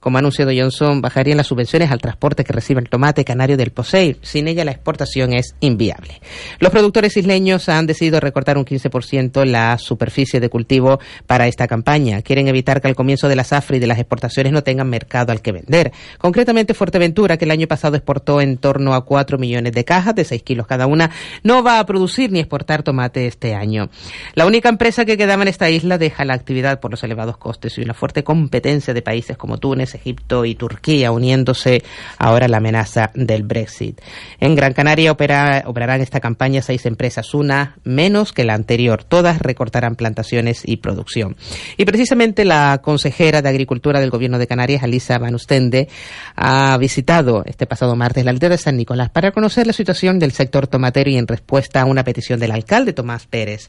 como 0.00 0.18
ha 0.18 0.20
anunciado 0.20 0.52
Johnson, 0.56 1.00
bajarían 1.00 1.36
las 1.36 1.46
subvenciones 1.48 1.90
al 1.90 2.00
transporte 2.00 2.44
que 2.44 2.52
recibe 2.52 2.80
el 2.80 2.88
tomate 2.88 3.24
canario 3.24 3.56
del 3.56 3.70
POSEI. 3.70 4.18
Sin 4.22 4.48
ella 4.48 4.64
la 4.64 4.70
exportación 4.70 5.32
es 5.32 5.54
inviable. 5.60 6.20
Los 6.60 6.70
productores 6.70 7.16
isleños 7.16 7.68
han 7.68 7.86
decidido 7.86 8.20
recortar 8.20 8.58
un 8.58 8.64
15% 8.64 9.44
la 9.44 9.78
superficie 9.78 10.40
de 10.40 10.48
cultivo 10.48 11.00
para 11.26 11.46
esta 11.46 11.66
campaña. 11.66 12.22
Quieren 12.22 12.48
evitar 12.48 12.80
que 12.80 12.88
al 12.88 12.94
comienzo 12.94 13.28
de 13.28 13.36
la 13.36 13.44
zafra 13.44 13.76
y 13.76 13.80
de 13.80 13.86
las 13.86 13.98
exportaciones 13.98 14.52
no 14.52 14.62
tengan 14.62 14.88
mercado 14.88 15.32
al 15.32 15.42
que 15.42 15.52
vender. 15.52 15.92
Concretamente, 16.18 16.74
Fuerteventura, 16.74 17.36
que 17.36 17.44
el 17.44 17.50
año 17.50 17.66
pasado 17.66 17.96
exportó 17.96 18.40
en 18.40 18.58
torno 18.58 18.94
a 18.94 19.04
4 19.04 19.38
millones 19.38 19.72
de 19.72 19.84
cajas 19.84 20.14
de 20.14 20.24
6 20.24 20.42
kilos 20.42 20.66
cada 20.66 20.86
una, 20.86 21.10
no 21.42 21.62
va 21.62 21.78
a 21.78 21.86
producir 21.86 22.30
ni 22.30 22.40
exportar 22.40 22.82
tomate 22.82 23.26
este 23.26 23.54
año. 23.54 23.90
La 24.34 24.46
única 24.46 24.68
empresa 24.68 25.04
que 25.04 25.16
quedaba 25.16 25.42
en 25.42 25.48
esta 25.48 25.70
isla 25.70 25.98
deja 25.98 26.24
la 26.24 26.34
actividad 26.34 26.80
por 26.80 26.90
los 26.90 27.02
elevados 27.02 27.36
costes 27.36 27.76
y 27.78 27.82
una 27.82 27.94
fuerte 27.94 28.24
competencia 28.24 28.94
de 28.94 29.02
países 29.02 29.36
como 29.36 29.58
Túnez, 29.58 29.87
Egipto 29.94 30.44
y 30.44 30.54
Turquía, 30.54 31.12
uniéndose 31.12 31.82
ahora 32.18 32.46
a 32.46 32.48
la 32.48 32.58
amenaza 32.58 33.10
del 33.14 33.42
Brexit. 33.42 34.00
En 34.40 34.54
Gran 34.54 34.72
Canaria 34.72 35.12
operarán 35.12 36.00
esta 36.00 36.20
campaña 36.20 36.62
seis 36.62 36.86
empresas, 36.86 37.34
una 37.34 37.76
menos 37.84 38.32
que 38.32 38.44
la 38.44 38.54
anterior. 38.54 39.04
Todas 39.04 39.40
recortarán 39.40 39.96
plantaciones 39.96 40.62
y 40.64 40.78
producción. 40.78 41.36
Y 41.76 41.84
precisamente 41.84 42.44
la 42.44 42.80
consejera 42.82 43.42
de 43.42 43.48
Agricultura 43.48 44.00
del 44.00 44.10
Gobierno 44.10 44.38
de 44.38 44.46
Canarias, 44.46 44.82
Alisa 44.82 45.18
Van 45.18 45.34
Ustende, 45.34 45.88
ha 46.36 46.76
visitado 46.78 47.42
este 47.46 47.66
pasado 47.66 47.96
martes 47.96 48.24
la 48.24 48.30
aldea 48.30 48.48
de 48.50 48.58
San 48.58 48.76
Nicolás 48.76 49.10
para 49.10 49.32
conocer 49.32 49.66
la 49.66 49.72
situación 49.72 50.18
del 50.18 50.32
sector 50.32 50.66
tomatero 50.66 51.10
y 51.10 51.16
en 51.16 51.26
respuesta 51.26 51.82
a 51.82 51.84
una 51.84 52.04
petición 52.04 52.40
del 52.40 52.52
alcalde 52.52 52.92
Tomás 52.92 53.26
Pérez. 53.26 53.68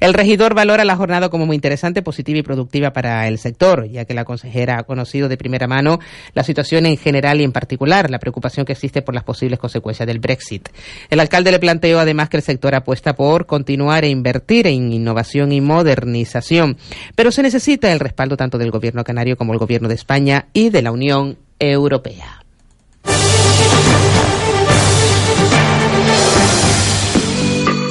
El 0.00 0.14
regidor 0.14 0.54
valora 0.54 0.84
la 0.84 0.96
jornada 0.96 1.28
como 1.28 1.46
muy 1.46 1.56
interesante, 1.56 2.02
positiva 2.02 2.38
y 2.38 2.42
productiva 2.42 2.92
para 2.92 3.26
el 3.28 3.38
sector, 3.38 3.88
ya 3.88 4.04
que 4.04 4.14
la 4.14 4.24
consejera 4.24 4.78
ha 4.78 4.82
conocido 4.84 5.28
de 5.28 5.36
primera 5.36 5.47
mano 5.66 5.98
la 6.34 6.44
situación 6.44 6.86
en 6.86 6.96
general 6.96 7.40
y 7.40 7.44
en 7.44 7.52
particular 7.52 8.10
la 8.10 8.18
preocupación 8.18 8.66
que 8.66 8.72
existe 8.72 9.02
por 9.02 9.14
las 9.14 9.24
posibles 9.24 9.58
consecuencias 9.58 10.06
del 10.06 10.20
Brexit. 10.20 10.68
El 11.10 11.20
alcalde 11.20 11.50
le 11.50 11.58
planteó 11.58 11.98
además 11.98 12.28
que 12.28 12.36
el 12.36 12.42
sector 12.42 12.74
apuesta 12.74 13.14
por 13.14 13.46
continuar 13.46 14.04
e 14.04 14.08
invertir 14.08 14.66
en 14.66 14.92
innovación 14.92 15.52
y 15.52 15.60
modernización, 15.60 16.76
pero 17.14 17.32
se 17.32 17.42
necesita 17.42 17.92
el 17.92 18.00
respaldo 18.00 18.36
tanto 18.36 18.58
del 18.58 18.70
gobierno 18.70 19.04
canario 19.04 19.36
como 19.36 19.52
el 19.52 19.58
gobierno 19.58 19.88
de 19.88 19.94
España 19.94 20.46
y 20.52 20.70
de 20.70 20.82
la 20.82 20.92
Unión 20.92 21.38
Europea. 21.58 22.37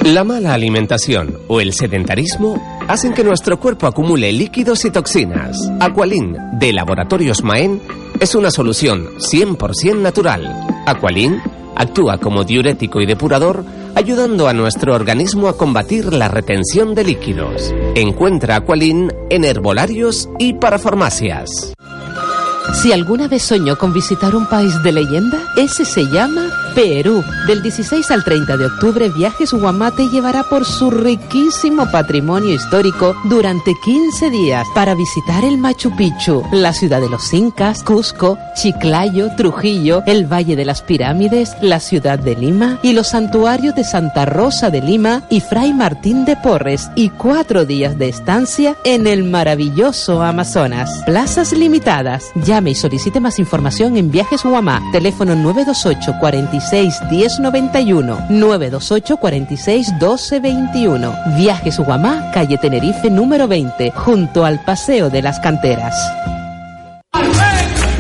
La 0.07 0.23
mala 0.23 0.53
alimentación 0.53 1.37
o 1.49 1.59
el 1.59 1.73
sedentarismo 1.73 2.79
hacen 2.87 3.13
que 3.13 3.25
nuestro 3.25 3.59
cuerpo 3.59 3.87
acumule 3.87 4.31
líquidos 4.31 4.85
y 4.85 4.89
toxinas. 4.89 5.57
Aqualin, 5.81 6.37
de 6.53 6.71
Laboratorios 6.71 7.43
Maen, 7.43 7.81
es 8.17 8.33
una 8.33 8.49
solución 8.49 9.09
100% 9.17 9.97
natural. 9.97 10.65
Aqualin 10.85 11.41
actúa 11.75 12.19
como 12.19 12.45
diurético 12.45 13.01
y 13.01 13.05
depurador, 13.05 13.65
ayudando 13.95 14.47
a 14.47 14.53
nuestro 14.53 14.95
organismo 14.95 15.49
a 15.49 15.57
combatir 15.57 16.13
la 16.13 16.29
retención 16.29 16.95
de 16.95 17.03
líquidos. 17.03 17.75
Encuentra 17.95 18.55
Aqualin 18.55 19.11
en 19.29 19.43
herbolarios 19.43 20.29
y 20.39 20.53
para 20.53 20.79
farmacias. 20.79 21.73
Si 22.81 22.93
alguna 22.93 23.27
vez 23.27 23.43
soñó 23.43 23.77
con 23.77 23.91
visitar 23.91 24.37
un 24.37 24.47
país 24.47 24.71
de 24.83 24.93
leyenda, 24.93 25.39
ese 25.57 25.83
se 25.83 26.05
llama 26.05 26.49
Perú. 26.77 27.23
Del 27.47 27.63
16 27.63 28.11
al 28.11 28.23
30 28.23 28.55
de 28.55 28.67
octubre, 28.67 29.09
Viajes 29.09 29.51
Guamá 29.51 29.89
te 29.89 30.09
llevará 30.09 30.43
por 30.43 30.63
su 30.63 30.91
riquísimo 30.91 31.89
patrimonio 31.89 32.53
histórico 32.53 33.15
durante 33.23 33.73
15 33.83 34.29
días 34.29 34.67
para 34.75 34.93
visitar 34.93 35.43
el 35.43 35.57
Machu 35.57 35.95
Picchu, 35.95 36.43
la 36.51 36.73
ciudad 36.73 37.01
de 37.01 37.09
los 37.09 37.33
Incas, 37.33 37.81
Cusco, 37.81 38.37
Chiclayo, 38.53 39.35
Trujillo, 39.35 40.03
el 40.05 40.31
Valle 40.31 40.55
de 40.55 40.65
las 40.65 40.83
Pirámides, 40.83 41.55
la 41.61 41.79
ciudad 41.79 42.19
de 42.19 42.35
Lima 42.35 42.77
y 42.83 42.93
los 42.93 43.07
santuarios 43.07 43.73
de 43.73 43.83
Santa 43.83 44.25
Rosa 44.25 44.69
de 44.69 44.81
Lima 44.81 45.23
y 45.31 45.39
Fray 45.39 45.73
Martín 45.73 46.25
de 46.25 46.35
Porres 46.35 46.91
y 46.93 47.09
cuatro 47.09 47.65
días 47.65 47.97
de 47.97 48.09
estancia 48.09 48.75
en 48.83 49.07
el 49.07 49.23
maravilloso 49.23 50.21
Amazonas. 50.21 51.01
Plazas 51.07 51.53
limitadas. 51.53 52.25
Llame 52.35 52.69
y 52.69 52.75
solicite 52.75 53.19
más 53.19 53.39
información 53.39 53.97
en 53.97 54.11
Viajes 54.11 54.43
Guamá. 54.43 54.79
Teléfono 54.91 55.33
928 55.33 56.19
46 56.67 57.01
1091 57.09 58.25
928 58.29 59.17
46 59.17 59.91
1221. 59.93 61.15
Viajes 61.37 61.77
Guamá, 61.79 62.31
calle 62.33 62.57
Tenerife 62.57 63.09
número 63.09 63.47
20, 63.47 63.91
junto 63.91 64.43
al 64.43 64.63
Paseo 64.63 65.09
de 65.09 65.21
las 65.21 65.39
Canteras. 65.39 65.95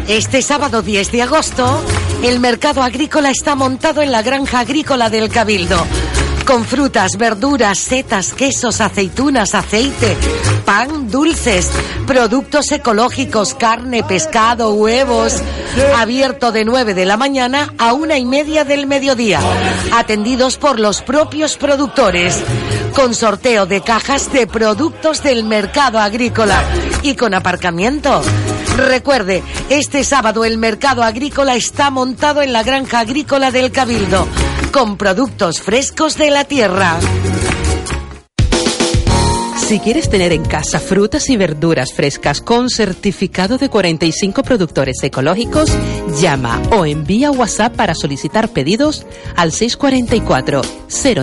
Este 0.07 0.41
sábado 0.41 0.81
10 0.81 1.11
de 1.11 1.21
agosto, 1.21 1.81
el 2.23 2.39
mercado 2.39 2.81
agrícola 2.81 3.29
está 3.29 3.55
montado 3.55 4.01
en 4.01 4.11
la 4.11 4.21
granja 4.21 4.59
agrícola 4.59 5.09
del 5.09 5.29
Cabildo. 5.29 5.77
Con 6.47 6.63
frutas, 6.63 7.17
verduras, 7.17 7.77
setas, 7.77 8.31
quesos, 8.33 8.79
aceitunas, 8.79 9.53
aceite, 9.53 10.15
pan, 10.63 11.11
dulces, 11.11 11.69
productos 12.05 12.71
ecológicos, 12.71 13.53
carne, 13.53 14.01
pescado, 14.05 14.73
huevos. 14.73 15.43
Abierto 15.97 16.53
de 16.53 16.63
9 16.63 16.93
de 16.93 17.05
la 17.05 17.17
mañana 17.17 17.73
a 17.77 17.91
una 17.91 18.17
y 18.17 18.23
media 18.23 18.63
del 18.63 18.87
mediodía. 18.87 19.41
Atendidos 19.91 20.57
por 20.57 20.79
los 20.79 21.01
propios 21.01 21.57
productores. 21.57 22.41
Con 22.95 23.13
sorteo 23.13 23.65
de 23.65 23.81
cajas 23.81 24.31
de 24.31 24.47
productos 24.47 25.21
del 25.21 25.43
mercado 25.43 25.99
agrícola. 25.99 26.63
Y 27.03 27.15
con 27.15 27.33
aparcamiento. 27.33 28.21
Recuerde, 28.77 29.43
este 29.69 30.03
sábado 30.03 30.45
el 30.45 30.59
mercado 30.59 31.01
agrícola 31.03 31.55
está 31.55 31.89
montado 31.89 32.43
en 32.43 32.53
la 32.53 32.61
granja 32.61 32.99
agrícola 32.99 33.49
del 33.49 33.71
Cabildo, 33.71 34.27
con 34.77 34.95
productos 34.95 35.59
frescos 35.59 36.19
de 36.19 36.29
la 36.29 36.43
tierra. 36.43 36.99
Si 39.57 39.79
quieres 39.79 40.07
tener 40.07 40.33
en 40.33 40.45
casa 40.45 40.79
frutas 40.79 41.31
y 41.31 41.35
verduras 41.35 41.93
frescas 41.93 42.41
con 42.41 42.69
certificado 42.69 43.57
de 43.57 43.69
45 43.69 44.43
productores 44.43 45.01
ecológicos, 45.01 45.71
llama 46.21 46.61
o 46.69 46.85
envía 46.85 47.31
WhatsApp 47.31 47.75
para 47.75 47.95
solicitar 47.95 48.49
pedidos 48.49 49.07
al 49.35 49.51
644 49.51 50.61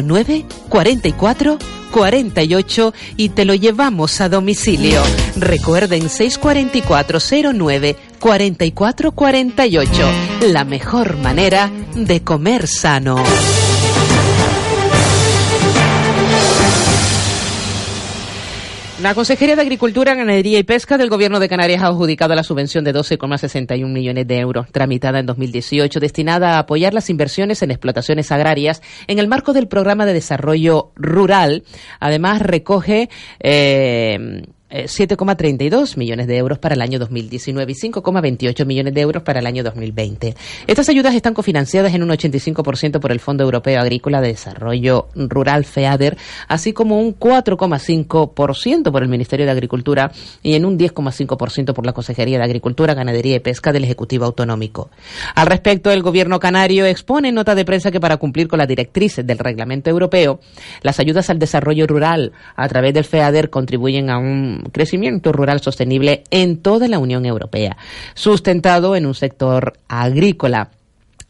09 0.02 0.46
44 0.68 1.58
48 1.92 2.92
y 3.16 3.28
te 3.28 3.44
lo 3.44 3.54
llevamos 3.54 4.20
a 4.20 4.28
domicilio. 4.28 5.00
Recuerden 5.36 6.08
644 6.08 7.20
09 7.54 7.96
44 8.24 9.12
48, 9.12 9.92
la 10.50 10.64
mejor 10.64 11.18
manera 11.18 11.70
de 11.94 12.22
comer 12.22 12.66
sano. 12.66 13.22
La 19.02 19.14
Consejería 19.14 19.56
de 19.56 19.60
Agricultura, 19.60 20.14
Ganadería 20.14 20.58
y 20.58 20.62
Pesca 20.62 20.96
del 20.96 21.10
Gobierno 21.10 21.38
de 21.38 21.50
Canarias 21.50 21.82
ha 21.82 21.88
adjudicado 21.88 22.34
la 22.34 22.42
subvención 22.42 22.82
de 22.82 22.94
12,61 22.94 23.92
millones 23.92 24.26
de 24.26 24.38
euros, 24.38 24.72
tramitada 24.72 25.18
en 25.18 25.26
2018, 25.26 26.00
destinada 26.00 26.54
a 26.54 26.60
apoyar 26.60 26.94
las 26.94 27.10
inversiones 27.10 27.60
en 27.60 27.72
explotaciones 27.72 28.32
agrarias 28.32 28.80
en 29.06 29.18
el 29.18 29.28
marco 29.28 29.52
del 29.52 29.68
Programa 29.68 30.06
de 30.06 30.14
Desarrollo 30.14 30.92
Rural. 30.96 31.64
Además, 32.00 32.40
recoge 32.40 33.10
eh, 33.40 34.46
7,32 34.74 35.96
millones 35.96 36.26
de 36.26 36.36
euros 36.36 36.58
para 36.58 36.74
el 36.74 36.82
año 36.82 36.98
2019 36.98 37.72
y 37.72 37.74
5,28 37.74 38.66
millones 38.66 38.92
de 38.92 39.00
euros 39.00 39.22
para 39.22 39.38
el 39.38 39.46
año 39.46 39.62
2020. 39.62 40.34
Estas 40.66 40.88
ayudas 40.88 41.14
están 41.14 41.32
cofinanciadas 41.32 41.94
en 41.94 42.02
un 42.02 42.10
85% 42.10 42.98
por 42.98 43.12
el 43.12 43.20
Fondo 43.20 43.44
Europeo 43.44 43.80
Agrícola 43.80 44.20
de 44.20 44.28
Desarrollo 44.28 45.06
Rural 45.14 45.64
FEADER, 45.64 46.16
así 46.48 46.72
como 46.72 47.00
un 47.00 47.16
4,5% 47.16 48.90
por 48.90 49.02
el 49.02 49.08
Ministerio 49.08 49.46
de 49.46 49.52
Agricultura 49.52 50.10
y 50.42 50.54
en 50.54 50.64
un 50.64 50.78
10,5% 50.78 51.72
por 51.72 51.86
la 51.86 51.92
Consejería 51.92 52.38
de 52.38 52.44
Agricultura, 52.44 52.94
Ganadería 52.94 53.36
y 53.36 53.40
Pesca 53.40 53.72
del 53.72 53.84
Ejecutivo 53.84 54.24
Autonómico. 54.24 54.90
Al 55.36 55.46
respecto, 55.46 55.92
el 55.92 56.02
gobierno 56.02 56.40
canario 56.40 56.84
expone 56.86 57.28
en 57.28 57.36
nota 57.36 57.54
de 57.54 57.64
prensa 57.64 57.92
que 57.92 58.00
para 58.00 58.16
cumplir 58.16 58.48
con 58.48 58.58
las 58.58 58.68
directrices 58.68 59.24
del 59.26 59.38
reglamento 59.38 59.90
europeo, 59.90 60.40
las 60.82 60.98
ayudas 60.98 61.30
al 61.30 61.38
desarrollo 61.38 61.86
rural 61.86 62.32
a 62.56 62.68
través 62.68 62.92
del 62.92 63.04
FEADER 63.04 63.50
contribuyen 63.50 64.10
a 64.10 64.18
un 64.18 64.63
crecimiento 64.70 65.32
rural 65.32 65.60
sostenible 65.60 66.24
en 66.30 66.58
toda 66.58 66.88
la 66.88 66.98
Unión 66.98 67.26
Europea, 67.26 67.76
sustentado 68.14 68.96
en 68.96 69.06
un 69.06 69.14
sector 69.14 69.74
agrícola 69.88 70.70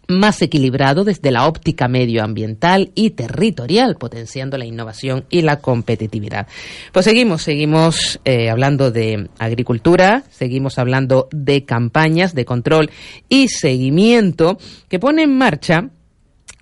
más 0.08 0.42
equilibrado 0.42 1.04
desde 1.04 1.30
la 1.30 1.46
óptica 1.46 1.88
medioambiental 1.88 2.90
y 2.94 3.10
territorial, 3.10 3.96
potenciando 3.96 4.58
la 4.58 4.66
innovación 4.66 5.24
y 5.30 5.42
la 5.42 5.60
competitividad. 5.60 6.46
Pues 6.92 7.04
seguimos, 7.04 7.42
seguimos 7.42 8.20
eh, 8.24 8.50
hablando 8.50 8.90
de 8.90 9.28
agricultura, 9.38 10.24
seguimos 10.30 10.78
hablando 10.78 11.28
de 11.32 11.64
campañas 11.64 12.34
de 12.34 12.44
control 12.44 12.90
y 13.28 13.48
seguimiento 13.48 14.58
que 14.88 14.98
pone 14.98 15.22
en 15.22 15.36
marcha 15.36 15.90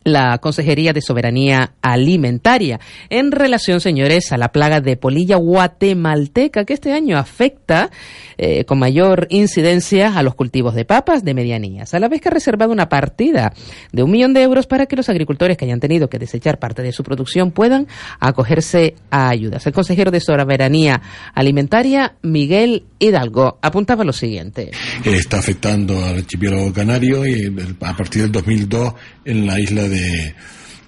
la 0.05 0.39
Consejería 0.39 0.93
de 0.93 1.01
Soberanía 1.01 1.75
Alimentaria 1.83 2.81
en 3.11 3.33
relación, 3.33 3.81
señores, 3.81 4.33
a 4.33 4.39
la 4.39 4.53
plaga 4.53 4.81
de 4.81 4.97
polilla 4.97 5.37
guatemalteca 5.37 6.65
que 6.65 6.75
este 6.75 6.93
año 6.93 7.19
afecta 7.19 7.91
eh, 8.39 8.65
con 8.65 8.79
mayor 8.79 9.27
incidencia 9.31 10.17
a 10.17 10.23
los 10.23 10.35
cultivos 10.35 10.75
de 10.75 10.85
papas 10.85 11.25
de 11.25 11.35
medianías, 11.35 11.95
a 11.95 11.99
la 11.99 12.09
vez 12.09 12.21
que 12.21 12.29
ha 12.29 12.33
reservado 12.33 12.73
una 12.73 12.89
partida 12.89 13.53
de 13.93 14.03
un 14.03 14.11
millón 14.11 14.33
de 14.35 14.43
euros 14.43 14.67
para 14.67 14.87
que 14.87 14.97
los 14.97 15.09
agricultores 15.09 15.57
que 15.57 15.65
hayan 15.65 15.81
tenido 15.81 16.09
que 16.09 16.19
desechar 16.19 16.59
parte 16.59 16.83
de 16.83 16.93
su 16.93 17.03
producción 17.03 17.51
puedan 17.51 17.87
acogerse 18.19 18.95
a 19.11 19.29
ayudas. 19.29 19.67
El 19.67 19.73
consejero 19.73 20.11
de 20.11 20.21
Soberanía 20.21 21.01
Alimentaria, 21.35 22.15
Miguel 22.23 22.85
Hidalgo, 22.99 23.59
apuntaba 23.63 24.05
lo 24.05 24.13
siguiente. 24.13 24.71
Está 25.05 25.39
afectando 25.39 26.05
al 26.05 26.17
archipiélago 26.19 26.73
canario 26.73 27.27
y 27.27 27.55
a 27.81 27.97
partir 27.97 28.23
del 28.23 28.33
2002 28.33 28.95
en 29.25 29.47
la 29.47 29.61
isla 29.61 29.89
de, 29.89 30.35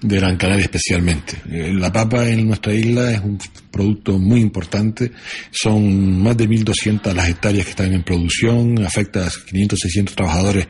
de 0.01 0.17
Gran 0.17 0.37
Canaria 0.37 0.63
especialmente. 0.63 1.37
Eh, 1.51 1.73
La 1.73 1.91
papa 1.91 2.27
en 2.27 2.47
nuestra 2.47 2.73
isla 2.73 3.11
es 3.11 3.19
un 3.21 3.39
producto 3.71 4.17
muy 4.17 4.39
importante, 4.39 5.11
son 5.51 6.21
más 6.21 6.37
de 6.37 6.47
1.200 6.47 7.13
las 7.13 7.27
hectáreas 7.27 7.65
que 7.65 7.71
están 7.71 7.93
en 7.93 8.03
producción, 8.03 8.83
afecta 8.85 9.25
a 9.25 9.29
500, 9.49 9.79
600 9.79 10.15
trabajadores 10.15 10.67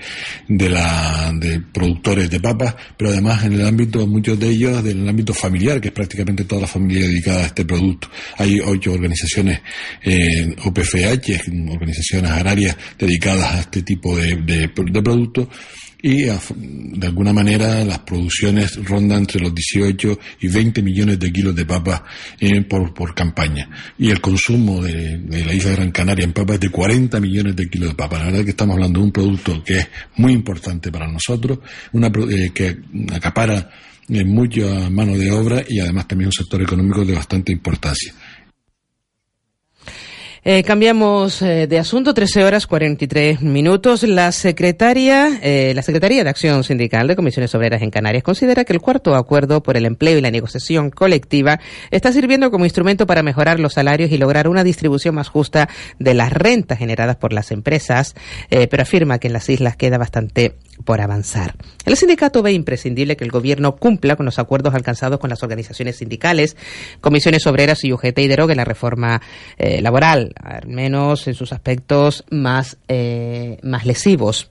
de, 0.47 0.69
la, 0.69 1.31
de 1.35 1.59
productores 1.59 2.29
de 2.29 2.39
papas, 2.39 2.75
pero 2.97 3.11
además 3.11 3.43
en 3.43 3.53
el 3.53 3.65
ámbito, 3.67 4.07
muchos 4.07 4.39
de 4.39 4.49
ellos, 4.49 4.83
del 4.83 5.07
ámbito 5.07 5.33
familiar, 5.33 5.79
que 5.79 5.89
es 5.89 5.93
prácticamente 5.93 6.45
toda 6.45 6.61
la 6.61 6.67
familia 6.67 7.07
dedicada 7.07 7.43
a 7.43 7.47
este 7.47 7.65
producto. 7.65 8.09
Hay 8.37 8.59
ocho 8.59 8.93
organizaciones 8.93 9.59
eh, 10.01 10.55
OPFH, 10.63 11.41
organizaciones 11.69 12.31
agrarias 12.31 12.75
dedicadas 12.97 13.53
a 13.53 13.59
este 13.59 13.81
tipo 13.83 14.17
de, 14.17 14.35
de, 14.37 14.71
de 14.73 15.03
productos 15.03 15.47
y 16.01 16.23
de 16.23 17.07
alguna 17.07 17.33
manera 17.33 17.83
las 17.83 17.99
producciones 17.99 18.75
rondan 18.83 19.19
entre 19.19 19.41
los 19.41 19.53
18 19.53 20.19
y 20.41 20.47
20 20.47 20.81
millones 20.81 21.19
de 21.19 21.31
kilos 21.31 21.55
de 21.55 21.65
papas 21.65 22.01
eh, 22.39 22.61
por, 22.61 23.15
campaña. 23.15 23.69
Y 23.97 24.09
el 24.09 24.21
consumo 24.21 24.83
de, 24.83 25.17
de, 25.17 25.45
la 25.45 25.53
isla 25.53 25.71
de 25.71 25.75
Gran 25.77 25.91
Canaria 25.91 26.25
en 26.25 26.33
papas 26.33 26.55
es 26.55 26.61
de 26.61 26.69
40 26.69 27.19
millones 27.19 27.55
de 27.55 27.69
kilos 27.69 27.89
de 27.89 27.95
papas. 27.95 28.19
La 28.19 28.25
verdad 28.25 28.39
es 28.41 28.45
que 28.45 28.51
estamos 28.51 28.75
hablando 28.75 28.99
de 28.99 29.05
un 29.05 29.11
producto 29.11 29.63
que 29.63 29.77
es 29.77 29.87
muy 30.17 30.33
importante 30.33 30.91
para 30.91 31.07
nosotros, 31.07 31.59
una, 31.93 32.07
eh, 32.07 32.51
que 32.53 32.77
acapara 33.13 33.69
eh, 34.07 34.23
mucha 34.23 34.89
mano 34.91 35.17
de 35.17 35.31
obra 35.31 35.63
y 35.67 35.79
además 35.79 36.07
también 36.07 36.27
un 36.27 36.33
sector 36.33 36.61
económico 36.61 37.03
de 37.03 37.13
bastante 37.13 37.51
importancia. 37.51 38.13
Eh, 40.47 40.61
cambiamos 40.61 41.41
eh, 41.41 41.65
de 41.65 41.79
asunto, 41.79 42.13
13 42.13 42.43
horas 42.43 42.67
43 42.67 43.41
minutos. 43.41 44.03
La 44.03 44.31
secretaria, 44.31 45.39
eh, 45.41 45.73
la 45.73 45.81
Secretaría 45.81 46.23
de 46.23 46.29
Acción 46.29 46.63
Sindical 46.63 47.07
de 47.07 47.15
Comisiones 47.15 47.55
Obreras 47.55 47.81
en 47.81 47.89
Canarias 47.89 48.23
considera 48.23 48.63
que 48.63 48.71
el 48.71 48.79
cuarto 48.79 49.15
acuerdo 49.15 49.63
por 49.63 49.75
el 49.75 49.87
empleo 49.87 50.19
y 50.19 50.21
la 50.21 50.29
negociación 50.29 50.91
colectiva 50.91 51.59
está 51.89 52.11
sirviendo 52.11 52.51
como 52.51 52.65
instrumento 52.65 53.07
para 53.07 53.23
mejorar 53.23 53.59
los 53.59 53.73
salarios 53.73 54.11
y 54.11 54.19
lograr 54.19 54.47
una 54.47 54.63
distribución 54.63 55.15
más 55.15 55.29
justa 55.29 55.67
de 55.97 56.13
las 56.13 56.31
rentas 56.31 56.77
generadas 56.77 57.15
por 57.15 57.33
las 57.33 57.49
empresas, 57.49 58.13
pero 58.49 58.83
afirma 58.83 59.17
que 59.17 59.27
en 59.27 59.33
las 59.33 59.49
islas 59.49 59.75
queda 59.75 59.97
bastante 59.97 60.53
por 60.83 61.01
avanzar. 61.01 61.55
El 61.85 61.95
sindicato 61.95 62.41
ve 62.41 62.51
imprescindible 62.51 63.15
que 63.15 63.23
el 63.23 63.31
gobierno 63.31 63.75
cumpla 63.77 64.15
con 64.15 64.25
los 64.25 64.39
acuerdos 64.39 64.73
alcanzados 64.73 65.19
con 65.19 65.29
las 65.29 65.41
organizaciones 65.43 65.97
sindicales, 65.97 66.57
comisiones 66.99 67.47
obreras 67.47 67.83
y 67.83 67.93
UGT 67.93 68.19
y 68.19 68.27
derogue 68.27 68.55
la 68.55 68.65
reforma 68.65 69.21
eh, 69.57 69.81
laboral, 69.81 70.33
al 70.41 70.67
menos 70.67 71.27
en 71.27 71.33
sus 71.33 71.51
aspectos 71.53 72.23
más, 72.29 72.77
eh, 72.87 73.57
más 73.63 73.85
lesivos. 73.85 74.49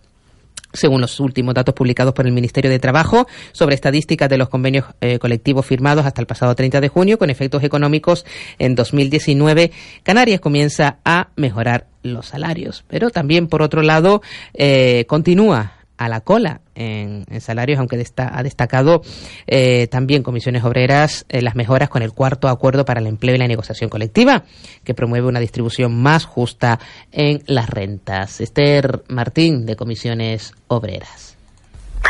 según 0.73 1.01
los 1.01 1.21
últimos 1.21 1.55
datos 1.55 1.73
publicados 1.73 2.15
por 2.15 2.27
el 2.27 2.33
Ministerio 2.33 2.69
de 2.69 2.81
Trabajo 2.81 3.29
sobre 3.53 3.77
estadísticas 3.77 4.29
de 4.29 4.39
los 4.39 4.49
convenios 4.49 4.87
eh, 5.01 5.21
colectivos 5.21 5.65
firmados 5.65 6.05
hasta 6.05 6.21
el 6.21 6.27
pasado 6.27 6.53
30 6.57 6.81
de 6.81 6.89
junio 6.89 7.17
con 7.17 7.31
efectos 7.31 7.63
económicos 7.63 8.27
en 8.59 8.75
2019, 8.75 9.71
Canarias 10.03 10.41
comienza 10.41 10.99
a 11.05 11.29
mejorar 11.37 11.87
los 12.03 12.27
salarios. 12.27 12.85
Pero 12.89 13.11
también, 13.11 13.47
por 13.47 13.63
otro 13.63 13.83
lado, 13.83 14.21
eh, 14.53 15.05
continúa 15.07 15.74
a 15.97 16.09
la 16.09 16.21
cola 16.21 16.61
en, 16.75 17.25
salarios, 17.41 17.79
aunque 17.79 18.03
ha 18.17 18.43
destacado 18.43 19.03
eh, 19.47 19.87
también 19.89 20.23
comisiones 20.23 20.65
obreras 20.65 21.25
eh, 21.29 21.43
las 21.43 21.55
mejoras 21.55 21.89
con 21.89 22.03
el 22.03 22.13
cuarto 22.13 22.49
acuerdo 22.49 22.85
para 22.85 23.01
el 23.01 23.07
empleo 23.07 23.35
y 23.35 23.39
la 23.39 23.47
negociación 23.47 23.91
colectiva, 23.91 24.45
que 24.85 24.95
promueve 24.95 25.29
una 25.29 25.41
distribución 25.41 26.01
más 26.01 26.25
justa 26.25 26.79
en 27.13 27.43
las 27.47 27.71
rentas. 27.71 28.41
Esther 28.41 29.03
Martín, 29.09 29.67
de 29.67 29.77
comisiones 29.77 30.53
obreras. 30.69 31.37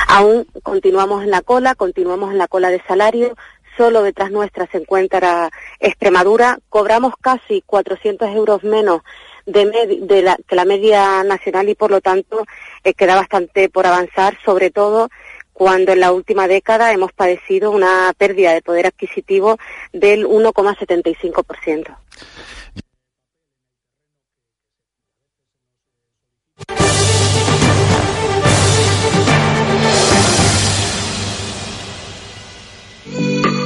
Aún 0.09 0.47
continuamos 0.63 1.23
en 1.23 1.31
la 1.31 1.43
cola, 1.43 1.75
continuamos 1.75 2.33
en 2.33 2.39
la 2.39 2.49
cola 2.49 2.71
de 2.71 2.83
salario. 2.87 3.37
Solo 3.77 4.03
detrás 4.03 4.31
nuestra 4.31 4.67
se 4.69 4.79
encuentra 4.79 5.51
Extremadura. 5.81 6.59
Cobramos 6.69 7.15
casi 7.21 7.63
400 7.67 8.29
euros 8.31 8.63
menos 8.63 9.03
de, 9.47 10.23
la, 10.23 10.37
que 10.47 10.57
la 10.57 10.65
media 10.65 11.23
nacional 11.25 11.69
y 11.69 11.75
por 11.75 11.91
lo 11.91 12.01
tanto 12.01 12.45
eh, 12.83 12.95
queda 12.95 13.15
bastante 13.15 13.69
por 13.69 13.87
avanzar, 13.87 14.39
sobre 14.45 14.71
todo 14.71 15.11
cuando 15.53 15.93
en 15.93 16.01
la 16.01 16.13
última 16.13 16.49
década 16.49 16.93
hemos 16.93 17.13
padecido 17.13 17.71
una 17.71 18.13
pérdida 18.19 18.53
de 18.53 18.63
poder 18.63 18.87
adquisitivo 18.87 19.57
del 19.93 20.27
1,75%. 20.27 21.97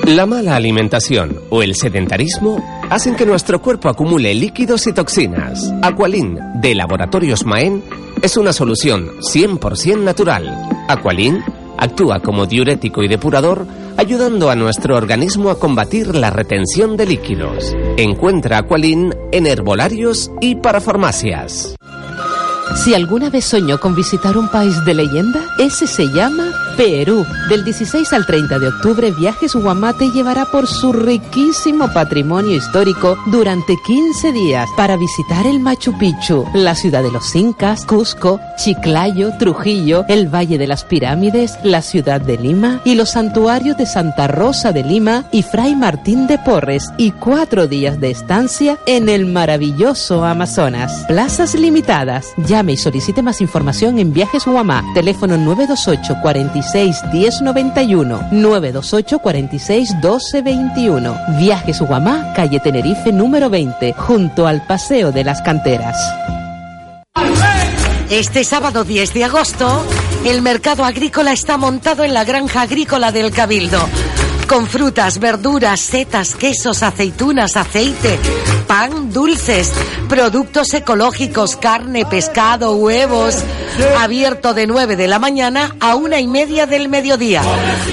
La 0.07 0.27
mala 0.27 0.57
alimentación 0.57 1.43
o 1.51 1.63
el 1.63 1.75
sedentarismo 1.75 2.78
hacen 2.91 3.15
que 3.15 3.27
nuestro 3.27 3.61
cuerpo 3.61 3.89
acumule 3.89 4.35
líquidos 4.35 4.87
y 4.87 4.93
toxinas. 4.93 5.73
Aqualin 5.83 6.39
de 6.61 6.75
Laboratorios 6.75 7.45
Maen 7.45 7.83
es 8.23 8.37
una 8.37 8.53
solución 8.53 9.11
100% 9.21 10.03
natural. 10.03 10.69
Aqualin 10.89 11.43
actúa 11.77 12.21
como 12.21 12.47
diurético 12.47 13.03
y 13.03 13.09
depurador, 13.09 13.67
ayudando 13.97 14.51
a 14.51 14.57
nuestro 14.57 14.97
organismo 14.97 15.51
a 15.51 15.59
combatir 15.59 16.15
la 16.15 16.31
retención 16.31 16.97
de 16.97 17.07
líquidos. 17.07 17.77
Encuentra 17.97 18.59
Aqualin 18.59 19.15
en 19.33 19.47
herbolarios 19.47 20.31
y 20.41 20.57
parafarmacias. 20.57 21.77
Si 22.85 22.95
alguna 22.95 23.31
vez 23.31 23.45
soñó 23.45 23.81
con 23.81 23.95
visitar 23.95 24.37
un 24.37 24.49
país 24.49 24.85
de 24.85 24.95
leyenda, 24.95 25.41
ese 25.59 25.87
se 25.87 26.07
llama 26.09 26.53
Perú. 26.79 27.27
Del 27.49 27.65
16 27.65 28.13
al 28.13 28.25
30 28.25 28.61
de 28.61 28.69
octubre, 28.69 29.11
Viajes 29.11 29.57
Guamate 29.57 30.13
llevará 30.13 30.45
por 30.45 30.69
su 30.69 30.93
riquísimo 30.93 31.93
patrimonio 31.93 32.55
histórico 32.55 33.19
durante 33.27 33.77
15 33.85 34.31
días 34.31 34.69
para 34.77 34.97
visitar 34.97 35.45
el 35.49 35.59
Machu 35.59 35.99
Picchu, 35.99 36.47
la 36.55 36.77
ciudad 36.77 37.03
de 37.03 37.11
los 37.11 37.35
Incas, 37.35 37.85
Cusco, 37.85 38.39
Chiclayo, 38.57 39.37
Trujillo, 39.39 40.05
el 40.07 40.33
Valle 40.33 40.57
de 40.57 40.69
las 40.69 40.85
Pirámides, 40.85 41.59
la 41.65 41.83
ciudad 41.83 42.21
de 42.21 42.39
Lima 42.39 42.81
y 42.85 42.95
los 42.95 43.11
santuarios 43.11 43.77
de 43.77 43.87
Santa 43.87 44.29
Rosa 44.29 44.71
de 44.71 44.85
Lima 44.85 45.25
y 45.33 45.43
Fray 45.43 45.75
Martín 45.75 46.29
de 46.29 46.39
Porres 46.39 46.93
y 46.97 47.11
cuatro 47.11 47.67
días 47.67 47.99
de 47.99 48.13
estancia 48.13 48.79
en 48.87 49.09
el 49.09 49.27
maravilloso 49.27 50.25
Amazonas. 50.25 51.07
Plazas 51.09 51.57
limitadas. 51.57 52.35
Llame 52.37 52.75
y 52.75 52.77
solicite 52.77 53.21
más 53.21 53.41
información 53.41 53.99
en 53.99 54.13
Viajes 54.13 54.45
Guamá. 54.45 54.85
Teléfono 54.95 55.37
928 55.37 56.15
46 56.73 57.03
1091 57.13 58.29
928 58.31 59.19
46 59.19 59.95
1221. 59.95 61.17
Viajes 61.39 61.81
Guamá, 61.81 62.33
calle 62.35 62.61
Tenerife 62.61 63.13
número 63.13 63.49
20, 63.49 63.95
junto 63.95 64.47
al 64.47 64.67
Paseo 64.67 65.11
de 65.11 65.25
las 65.25 65.41
Canteras. 65.43 65.97
Este 68.11 68.45
sábado 68.45 68.85
10 68.85 69.15
de 69.15 69.25
agosto, 69.25 69.85
el 70.25 70.43
mercado 70.43 70.85
agrícola 70.85 71.33
está 71.33 71.57
montado 71.57 72.05
en 72.05 72.15
la 72.15 72.25
granja 72.25 72.63
agrícola 72.63 73.13
del 73.13 73.33
Cabildo 73.33 73.87
con 74.49 74.67
frutas, 74.67 75.19
verduras, 75.19 75.79
setas, 75.79 76.35
quesos, 76.35 76.83
aceitunas, 76.83 77.57
aceite, 77.57 78.19
pan, 78.67 79.13
dulces, 79.13 79.73
productos 80.09 80.73
ecológicos, 80.73 81.57
carne, 81.57 82.07
pescado, 82.07 82.75
huevos. 82.77 83.37
Abierto 83.99 84.55
de 84.55 84.67
9 84.67 84.97
de 84.97 85.07
la 85.07 85.19
mañana 85.19 85.77
a 85.81 85.95
una 85.95 86.19
y 86.19 86.27
media 86.27 86.67
del 86.67 86.89
mediodía. 86.89 87.43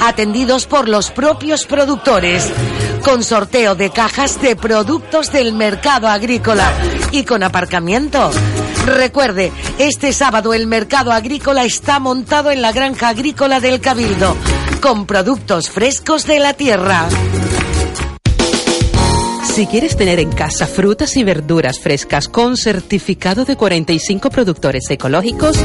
Atendidos 0.02 0.66
por 0.66 0.88
los 0.88 1.12
propios 1.12 1.66
productores. 1.66 2.50
Con 3.04 3.24
sorteo 3.24 3.76
de 3.76 3.90
cajas 3.90 4.42
de 4.42 4.56
productos 4.56 5.32
del 5.32 5.54
mercado 5.54 6.08
agrícola 6.08 6.74
y 7.12 7.24
con 7.26 7.44
aparcamiento. 7.44 8.32
Recuerde, 8.86 9.52
este 9.78 10.14
sábado 10.14 10.54
el 10.54 10.68
mercado 10.68 11.12
agrícola 11.12 11.66
está 11.66 12.00
montado 12.00 12.50
en 12.50 12.62
la 12.62 12.72
granja 12.72 13.10
agrícola 13.10 13.60
del 13.60 13.82
Cabildo 13.82 14.36
con 14.86 15.08
productos 15.08 15.72
frescos 15.72 16.28
de 16.28 16.38
la 16.38 16.54
tierra. 16.54 17.10
Si 19.52 19.66
quieres 19.66 19.98
tener 19.98 20.20
en 20.20 20.32
casa 20.32 20.68
frutas 20.68 21.18
y 21.18 21.24
verduras 21.24 21.80
frescas 21.80 22.28
con 22.28 22.56
certificado 22.56 23.46
de 23.46 23.56
45 23.56 24.30
productores 24.30 24.88
ecológicos, 24.92 25.58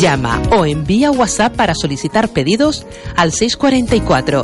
llama 0.00 0.40
o 0.52 0.64
envía 0.64 1.10
WhatsApp 1.10 1.56
para 1.56 1.74
solicitar 1.74 2.28
pedidos 2.28 2.86
al 3.16 3.32
644 3.32 4.42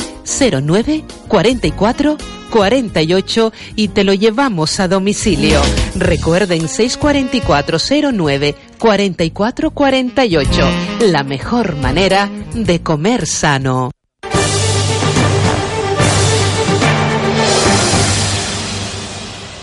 09 0.64 1.05
44 1.29 2.16
48 2.51 3.53
y 3.77 3.88
te 3.88 4.03
lo 4.03 4.14
llevamos 4.14 4.81
a 4.81 4.88
domicilio. 4.88 5.61
Recuerden 5.94 6.66
644 6.66 7.79
09 8.12 8.57
44 8.79 9.70
48, 9.70 10.68
la 11.03 11.23
mejor 11.23 11.77
manera 11.77 12.29
de 12.53 12.83
comer 12.83 13.29
sano. 13.29 13.93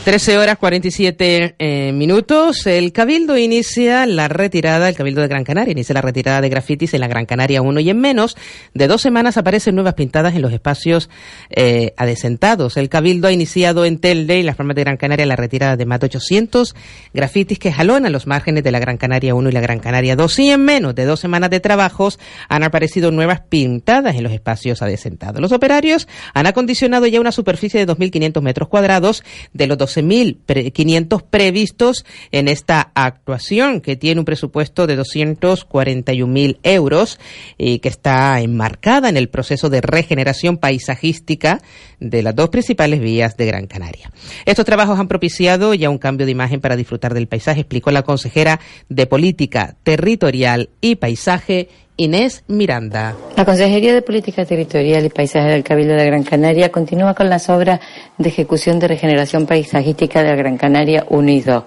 13 0.04 0.40
horas 0.40 0.58
47 0.58 1.56
eh, 1.60 1.92
minutos. 1.92 2.66
El 2.66 2.92
Cabildo 2.92 3.38
inicia 3.38 4.08
la 4.08 4.28
retirada, 4.28 4.90
el 4.90 4.96
Cabildo 4.96 5.22
de 5.22 5.28
Gran 5.28 5.44
Canaria 5.44 5.74
inicia 5.74 5.94
la 5.94 6.02
retirada 6.02 6.42
de 6.42 6.50
grafitis 6.50 6.96
en 6.96 7.02
la 7.02 7.08
Gran 7.08 7.28
Canaria 7.28 7.62
1 7.62 7.80
y 7.82 7.92
en 7.92 8.00
menos 8.00 8.36
de 8.74 8.88
dos 8.88 9.04
semanas 9.04 9.38
aparecen 9.38 9.76
nuevas 9.76 9.94
pintadas 9.94 10.34
en 10.34 10.42
los 10.42 10.54
espacios 10.54 11.12
eh, 11.52 11.94
adesentados. 11.98 12.78
El 12.78 12.90
Cabildo 12.90 13.28
ha 13.28 13.32
iniciado 13.32 13.86
en 13.86 14.00
Telde 14.00 14.40
y 14.40 14.44
las 14.44 14.58
formas 14.58 14.76
de 14.76 14.82
Gran 14.82 14.98
Canaria 14.98 15.28
la 15.28 15.36
retirada 15.36 15.78
de 15.78 15.86
más 15.86 16.00
de 16.00 16.08
800 16.08 16.76
grafitis 17.14 17.60
que 17.60 17.72
jalonan 17.72 18.12
los 18.12 18.26
márgenes 18.26 18.64
de 18.64 18.72
la 18.72 18.80
Gran 18.80 18.98
Canaria 18.98 19.36
1 19.36 19.50
y 19.50 19.52
la 19.52 19.62
Gran 19.62 19.78
Canaria 19.78 20.16
2 20.16 20.40
y 20.40 20.50
en 20.50 20.66
menos 20.66 20.96
de 20.96 21.06
dos 21.06 21.20
semanas 21.20 21.52
de 21.52 21.60
trabajos 21.60 22.18
han 22.50 22.64
aparecido 22.64 23.12
nuevas 23.12 23.42
pintadas 23.42 24.16
en 24.16 24.24
los 24.24 24.34
espacios 24.34 24.82
adesentados. 24.82 25.40
Los 25.40 25.52
operarios 25.52 26.08
han 26.34 26.48
acondicionado 26.48 27.06
ya 27.06 27.22
una 27.22 27.32
superficie 27.32 27.86
de 27.86 27.94
2.500 27.94 28.42
metros 28.42 28.68
cuadrados 28.68 29.24
de 29.54 29.68
los 29.68 29.78
12.500 29.98 31.24
previstos 31.30 32.06
en 32.32 32.48
esta 32.48 32.92
actuación, 32.94 33.82
que 33.82 33.96
tiene 33.96 34.20
un 34.20 34.26
presupuesto 34.26 34.88
de 34.88 34.98
241.000 34.98 36.60
euros 36.64 37.20
y 37.58 37.80
que 37.80 37.90
está 37.90 38.40
enmarcada 38.42 39.10
en 39.10 39.18
el 39.18 39.30
proceso 39.30 39.70
de 39.70 39.82
regeneración 39.82 40.58
paisajística 40.58 41.62
de 42.00 42.24
las 42.24 42.36
dos 42.36 42.50
principales 42.50 43.00
vías 43.00 43.38
de 43.38 43.46
Gran 43.46 43.68
Canaria. 43.68 44.12
Estos 44.46 44.66
trabajos 44.66 45.00
han 45.00 45.08
propiciado 45.08 45.74
ya 45.74 45.90
un 45.90 45.98
cambio 45.98 46.26
de 46.26 46.32
imagen 46.32 46.62
para 46.62 46.76
disfrutar 46.76 47.14
del 47.14 47.28
paisaje, 47.28 47.62
explicó 47.62 47.92
la 47.92 48.04
consejera 48.04 48.60
de 48.90 49.08
Política 49.08 49.76
Territorial 49.84 50.70
y 50.82 50.96
Paisaje, 50.96 51.70
Inés 52.02 52.44
Miranda. 52.48 53.16
La 53.38 53.46
Consejería 53.46 53.94
de 53.94 54.02
Política 54.02 54.44
Territorial 54.44 55.06
y 55.06 55.10
Paisaje 55.10 55.50
del 55.50 55.64
Cabildo 55.64 55.94
de 55.94 56.08
Gran 56.08 56.24
Canaria 56.24 56.72
continúa 56.72 57.14
con 57.14 57.30
las 57.30 57.48
obras 57.48 57.80
de 58.18 58.28
ejecución 58.28 58.80
de 58.80 58.88
regeneración 58.88 59.46
paisajística 59.46 60.24
de 60.24 60.36
Gran 60.36 60.58
Canaria 60.58 61.06
1 61.10 61.30
y 61.30 61.42
2. 61.42 61.64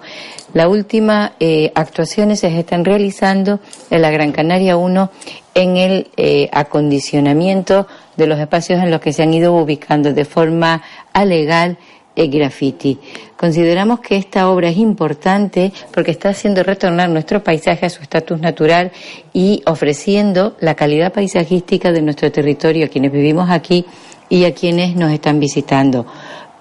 Las 0.53 0.67
últimas 0.67 1.31
eh, 1.39 1.71
actuaciones 1.73 2.41
se 2.41 2.59
están 2.59 2.83
realizando 2.83 3.61
en 3.89 4.01
la 4.01 4.11
Gran 4.11 4.33
Canaria 4.33 4.75
1 4.75 5.09
en 5.53 5.77
el 5.77 6.11
eh, 6.17 6.49
acondicionamiento 6.51 7.87
de 8.17 8.27
los 8.27 8.37
espacios 8.37 8.83
en 8.83 8.91
los 8.91 8.99
que 8.99 9.13
se 9.13 9.23
han 9.23 9.33
ido 9.33 9.53
ubicando 9.55 10.11
de 10.11 10.25
forma 10.25 10.83
alegal 11.13 11.77
el 12.15 12.29
graffiti. 12.29 12.97
Consideramos 13.35 13.99
que 13.99 14.15
esta 14.15 14.49
obra 14.49 14.69
es 14.69 14.77
importante 14.77 15.71
porque 15.93 16.11
está 16.11 16.29
haciendo 16.29 16.63
retornar 16.63 17.09
nuestro 17.09 17.43
paisaje 17.43 17.85
a 17.85 17.89
su 17.89 18.01
estatus 18.01 18.39
natural 18.39 18.91
y 19.33 19.61
ofreciendo 19.65 20.55
la 20.59 20.75
calidad 20.75 21.13
paisajística 21.13 21.91
de 21.91 22.01
nuestro 22.01 22.31
territorio 22.31 22.85
a 22.85 22.89
quienes 22.89 23.11
vivimos 23.11 23.49
aquí 23.49 23.85
y 24.29 24.45
a 24.45 24.53
quienes 24.53 24.95
nos 24.95 25.11
están 25.11 25.39
visitando. 25.39 26.05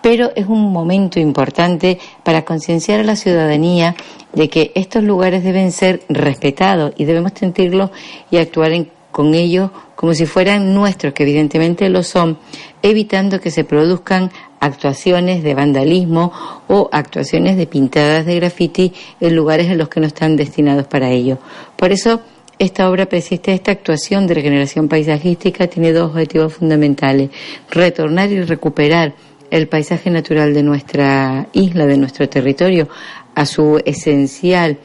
pero 0.02 0.32
es 0.36 0.46
un 0.46 0.70
momento 0.70 1.18
importante 1.18 1.98
para 2.22 2.44
concienciar 2.44 3.00
a 3.00 3.04
la 3.04 3.16
ciudadanía 3.16 3.96
de 4.34 4.50
que 4.50 4.70
estos 4.74 5.02
lugares 5.02 5.42
deben 5.42 5.72
ser 5.72 6.02
respetados 6.10 6.92
y 6.98 7.06
debemos 7.06 7.32
sentirlos 7.34 7.88
y 8.30 8.36
actuar 8.36 8.72
con 9.10 9.32
ellos 9.32 9.70
como 9.94 10.12
si 10.12 10.26
fueran 10.26 10.74
nuestros, 10.74 11.14
que 11.14 11.22
evidentemente 11.22 11.88
lo 11.88 12.02
son, 12.02 12.36
evitando 12.82 13.40
que 13.40 13.50
se 13.50 13.64
produzcan 13.64 14.30
actuaciones 14.64 15.42
de 15.42 15.54
vandalismo 15.54 16.32
o 16.68 16.88
actuaciones 16.90 17.56
de 17.56 17.66
pintadas 17.66 18.26
de 18.26 18.36
graffiti 18.36 18.92
en 19.20 19.36
lugares 19.36 19.68
en 19.68 19.78
los 19.78 19.88
que 19.88 20.00
no 20.00 20.06
están 20.06 20.36
destinados 20.36 20.86
para 20.86 21.10
ello. 21.10 21.38
Por 21.76 21.92
eso, 21.92 22.20
esta 22.58 22.88
obra 22.88 23.06
persiste, 23.06 23.52
esta 23.52 23.72
actuación 23.72 24.26
de 24.26 24.34
regeneración 24.34 24.88
paisajística 24.88 25.66
tiene 25.66 25.92
dos 25.92 26.10
objetivos 26.10 26.54
fundamentales. 26.54 27.30
Retornar 27.70 28.30
y 28.30 28.42
recuperar 28.42 29.14
el 29.50 29.68
paisaje 29.68 30.10
natural 30.10 30.54
de 30.54 30.62
nuestra 30.62 31.48
isla, 31.52 31.86
de 31.86 31.96
nuestro 31.98 32.28
territorio, 32.28 32.88
a 33.34 33.46
su 33.46 33.80
esencial 33.84 34.78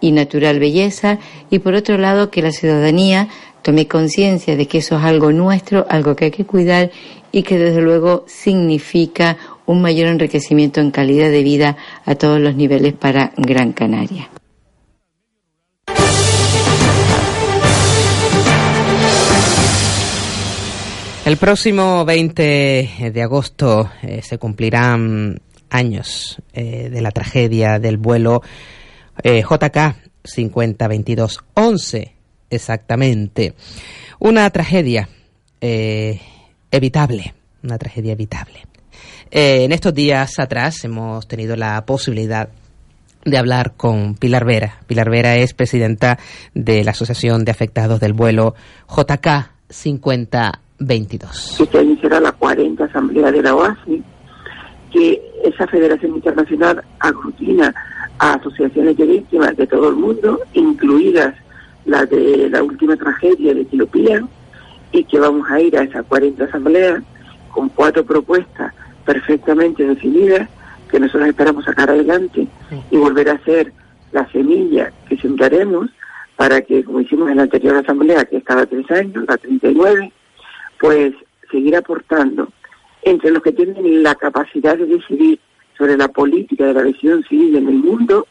y 0.00 0.12
natural 0.12 0.58
belleza 0.60 1.18
y 1.50 1.58
por 1.58 1.74
otro 1.74 1.98
lado 1.98 2.30
que 2.30 2.42
la 2.42 2.52
ciudadanía 2.52 3.28
tome 3.62 3.88
conciencia 3.88 4.56
de 4.56 4.66
que 4.66 4.78
eso 4.78 4.96
es 4.96 5.04
algo 5.04 5.32
nuestro, 5.32 5.86
algo 5.88 6.14
que 6.14 6.26
hay 6.26 6.30
que 6.30 6.44
cuidar 6.44 6.90
y 7.36 7.42
que 7.42 7.58
desde 7.58 7.82
luego 7.82 8.24
significa 8.26 9.36
un 9.66 9.82
mayor 9.82 10.08
enriquecimiento 10.08 10.80
en 10.80 10.90
calidad 10.90 11.28
de 11.28 11.42
vida 11.42 11.76
a 12.06 12.14
todos 12.14 12.40
los 12.40 12.56
niveles 12.56 12.94
para 12.94 13.34
Gran 13.36 13.74
Canaria. 13.74 14.30
El 21.26 21.36
próximo 21.36 22.06
20 22.06 23.10
de 23.12 23.22
agosto 23.22 23.90
eh, 24.00 24.22
se 24.22 24.38
cumplirán 24.38 25.38
años 25.68 26.40
eh, 26.54 26.88
de 26.88 27.02
la 27.02 27.10
tragedia 27.10 27.78
del 27.78 27.98
vuelo 27.98 28.40
eh, 29.22 29.42
JK 29.42 29.94
502211, 30.24 32.14
exactamente. 32.48 33.52
Una 34.20 34.48
tragedia 34.48 35.10
evitable, 36.70 37.34
una 37.62 37.78
tragedia 37.78 38.12
evitable. 38.12 38.66
en 39.30 39.72
estos 39.72 39.92
días 39.94 40.38
atrás 40.38 40.84
hemos 40.84 41.26
tenido 41.26 41.56
la 41.56 41.84
posibilidad 41.84 42.48
de 43.24 43.38
hablar 43.38 43.74
con 43.76 44.14
Pilar 44.14 44.44
Vera. 44.44 44.78
Pilar 44.86 45.10
Vera 45.10 45.36
es 45.36 45.52
presidenta 45.52 46.18
de 46.54 46.84
la 46.84 46.92
Asociación 46.92 47.44
de 47.44 47.50
Afectados 47.50 48.00
del 48.00 48.12
Vuelo 48.12 48.54
JK 48.88 49.50
50 49.68 50.60
22. 50.78 51.60
Este 51.60 51.78
año 51.78 51.96
será 52.00 52.20
la 52.20 52.32
40 52.32 52.84
Asamblea 52.84 53.32
de 53.32 53.42
la 53.42 53.54
OASI, 53.54 54.02
que 54.92 55.22
esa 55.44 55.66
federación 55.66 56.14
internacional 56.14 56.84
aglutina 57.00 57.74
a 58.18 58.34
asociaciones 58.34 58.96
de 58.96 59.06
víctimas 59.06 59.56
de 59.56 59.66
todo 59.66 59.88
el 59.88 59.96
mundo, 59.96 60.40
incluidas 60.54 61.34
las 61.84 62.08
de 62.10 62.48
la 62.50 62.62
última 62.62 62.96
tragedia 62.96 63.54
de 63.54 63.62
Etiopía, 63.62 64.22
y 64.96 65.04
que 65.04 65.20
vamos 65.20 65.48
a 65.50 65.60
ir 65.60 65.76
a 65.76 65.82
esa 65.82 66.02
40 66.02 66.44
Asamblea 66.44 67.02
con 67.50 67.68
cuatro 67.68 68.04
propuestas 68.04 68.72
perfectamente 69.04 69.86
definidas 69.86 70.48
que 70.90 70.98
nosotros 70.98 71.28
esperamos 71.28 71.64
sacar 71.64 71.90
adelante 71.90 72.46
y 72.90 72.96
volver 72.96 73.28
a 73.28 73.38
ser 73.44 73.72
la 74.12 74.26
semilla 74.30 74.92
que 75.08 75.16
sembraremos 75.18 75.90
para 76.36 76.62
que, 76.62 76.82
como 76.84 77.00
hicimos 77.00 77.30
en 77.30 77.38
la 77.38 77.44
anterior 77.44 77.76
asamblea, 77.76 78.24
que 78.24 78.38
estaba 78.38 78.66
tres 78.66 78.90
años, 78.90 79.24
la 79.26 79.36
39, 79.36 80.12
pues 80.78 81.14
seguir 81.50 81.76
aportando. 81.76 82.48
Entre 83.02 83.30
los 83.30 83.42
que 83.42 83.52
tienen 83.52 84.02
la 84.02 84.14
capacidad 84.14 84.76
de 84.76 84.86
decidir 84.86 85.38
sobre 85.76 85.96
la 85.96 86.08
política 86.08 86.66
de 86.66 86.74
la 86.74 86.80
aviación 86.80 87.22
civil 87.24 87.56
en 87.56 87.68
el 87.68 87.76
mundo, 87.76 88.26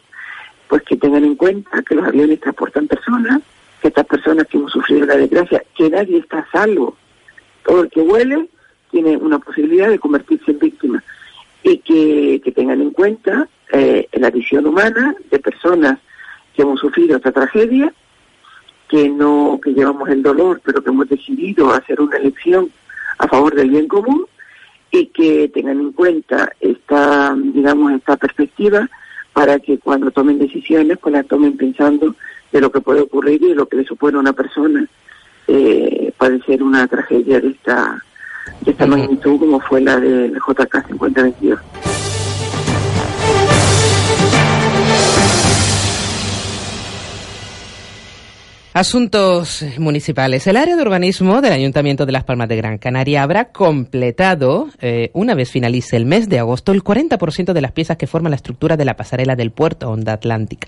pues 0.68 0.84
que 0.84 0.98
tengan 0.98 1.24
en 1.24 1.36
cuenta 1.36 1.82
que 1.84 1.96
los 1.96 2.06
aviones 2.08 2.40
transportan 2.40 2.88
personas, 2.88 3.42
que 3.86 3.90
estas 3.90 4.08
personas 4.08 4.48
que 4.48 4.58
hemos 4.58 4.72
sufrido 4.72 5.06
la 5.06 5.16
desgracia, 5.16 5.64
que 5.76 5.92
nadie 5.92 6.18
está 6.18 6.40
a 6.40 6.52
salvo. 6.52 6.98
Todo 7.64 7.84
el 7.84 7.90
que 7.92 8.02
huele 8.02 8.50
tiene 8.90 9.16
una 9.16 9.38
posibilidad 9.38 9.90
de 9.90 10.00
convertirse 10.00 10.50
en 10.50 10.58
víctima. 10.58 11.04
Y 11.62 11.78
que, 11.78 12.42
que 12.44 12.52
tengan 12.52 12.82
en 12.82 12.90
cuenta 12.90 13.48
eh, 13.72 14.08
la 14.14 14.32
visión 14.32 14.66
humana 14.66 15.16
de 15.30 15.38
personas 15.38 16.00
que 16.56 16.64
hemos 16.64 16.80
sufrido 16.80 17.18
esta 17.18 17.32
tragedia 17.32 17.94
que 18.88 19.08
no 19.08 19.60
que 19.64 19.74
llevamos 19.74 20.10
el 20.10 20.24
dolor, 20.24 20.62
pero 20.66 20.84
que 20.84 20.90
hemos 20.90 21.08
decidido 21.08 21.72
hacer 21.72 22.02
una 22.02 22.18
elección 22.18 22.72
a 23.20 23.28
favor 23.28 23.54
del 23.54 23.70
bien 23.70 23.88
común 23.88 24.26
y 24.90 25.08
que 25.08 25.48
tengan 25.50 25.80
en 25.80 25.92
cuenta 25.92 26.52
esta, 26.60 27.36
digamos, 27.36 27.92
esta 27.92 28.18
perspectiva 28.18 28.90
para 29.34 29.60
que 29.60 29.78
cuando 29.78 30.10
tomen 30.10 30.40
decisiones, 30.40 30.98
pues 30.98 31.14
las 31.14 31.28
tomen 31.28 31.56
pensando 31.56 32.16
de 32.56 32.62
lo 32.62 32.72
que 32.72 32.80
puede 32.80 33.02
ocurrir 33.02 33.44
y 33.44 33.50
de 33.50 33.56
lo 33.56 33.68
que 33.68 33.76
le 33.76 33.84
supone 33.84 34.16
a 34.16 34.22
una 34.22 34.32
persona 34.32 34.88
eh, 35.46 36.14
padecer 36.18 36.64
una 36.64 36.88
tragedia 36.88 37.42
de 37.42 37.50
esta, 37.50 38.02
de 38.62 38.72
esta 38.72 38.86
magnitud 38.86 39.38
como 39.38 39.60
fue 39.60 39.82
la 39.82 40.00
del 40.00 40.34
JK 40.36 40.88
5022. 40.88 41.60
Asuntos 48.76 49.64
municipales. 49.78 50.46
El 50.48 50.58
área 50.58 50.76
de 50.76 50.82
urbanismo 50.82 51.40
del 51.40 51.54
Ayuntamiento 51.54 52.06
de 52.06 52.12
Las 52.12 52.26
Palmas 52.26 52.50
de 52.50 52.58
Gran 52.58 52.78
Canaria 52.78 53.24
habrá 53.24 53.54
completado, 53.54 54.68
eh, 54.82 55.12
una 55.14 55.34
vez 55.34 55.50
finalice 55.50 55.96
el 55.96 56.06
mes 56.06 56.28
de 56.28 56.40
agosto, 56.40 56.74
el 56.74 56.84
40% 56.84 57.54
de 57.54 57.62
las 57.62 57.72
piezas 57.72 57.96
que 57.96 58.06
forman 58.06 58.32
la 58.32 58.36
estructura 58.36 58.76
de 58.76 58.84
la 58.84 58.98
pasarela 58.98 59.38
del 59.38 59.52
puerto 59.52 59.90
Onda 59.90 60.12
Atlántica. 60.12 60.68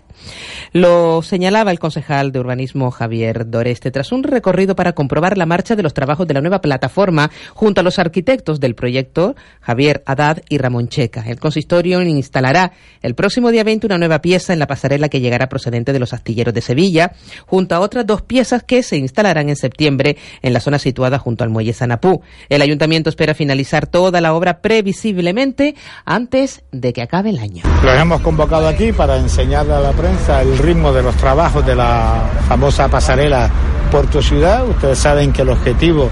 Lo 0.72 1.22
señalaba 1.22 1.70
el 1.72 1.80
concejal 1.80 2.32
de 2.32 2.40
urbanismo 2.40 2.92
Javier 2.92 3.50
Doreste 3.50 3.92
tras 3.92 4.14
un 4.14 4.24
recorrido 4.24 4.74
para 4.74 4.94
comprobar 4.94 5.38
la 5.38 5.46
marcha 5.46 5.76
de 5.76 5.84
los 5.84 5.94
trabajos 5.94 6.26
de 6.28 6.34
la 6.34 6.40
nueva 6.40 6.62
plataforma 6.62 7.30
junto 7.56 7.82
a 7.82 7.84
los 7.84 8.00
arquitectos 8.00 8.62
del 8.62 8.74
proyecto, 8.74 9.36
Javier 9.60 10.04
Haddad 10.06 10.44
y 10.48 10.60
Ramón 10.60 10.88
Checa. 10.88 11.26
El 11.28 11.42
consistorio 11.42 12.02
instalará 12.02 12.72
el 13.02 13.16
próximo 13.16 13.52
día 13.52 13.66
20 13.66 13.86
una 13.86 13.98
nueva 13.98 14.22
pieza 14.22 14.54
en 14.54 14.60
la 14.60 14.68
pasarela 14.68 15.10
que 15.10 15.20
llegará 15.20 15.50
procedente 15.50 15.92
de 15.92 16.00
los 16.00 16.14
astilleros 16.14 16.54
de 16.54 16.62
Sevilla, 16.62 17.12
junto 17.46 17.76
a 17.76 17.80
otra 17.98 18.18
dos 18.18 18.22
piezas 18.22 18.64
que 18.64 18.84
se 18.84 18.98
instalarán 18.98 19.50
en 19.50 19.56
septiembre 19.56 20.18
en 20.42 20.54
la 20.54 20.60
zona 20.60 20.80
situada 20.80 21.20
junto 21.20 21.44
al 21.44 21.50
muelle 21.50 21.74
Sanapú. 21.74 22.22
El 22.50 22.62
ayuntamiento 22.62 23.10
espera 23.10 23.34
finalizar 23.34 23.88
toda 23.88 24.22
la 24.22 24.34
obra 24.34 24.62
previsiblemente 24.62 25.76
antes 26.06 26.64
de 26.72 26.94
que 26.94 27.02
acabe 27.02 27.30
el 27.32 27.40
año. 27.40 27.64
Los 27.84 28.00
hemos 28.00 28.22
convocado 28.22 28.68
aquí 28.68 28.92
para 28.92 29.18
enseñarle 29.18 29.74
a 29.74 29.80
la 29.80 29.92
prensa 29.92 30.42
el 30.42 30.58
ritmo 30.58 30.94
de 30.94 31.04
los 31.04 31.16
trabajos 31.16 31.66
de 31.66 31.76
la 31.76 32.30
famosa 32.48 32.88
pasarela 32.88 33.50
Puerto 33.92 34.22
Ciudad. 34.22 34.68
Ustedes 34.68 34.98
saben 34.98 35.34
que 35.34 35.42
el 35.42 35.50
objetivo 35.50 36.10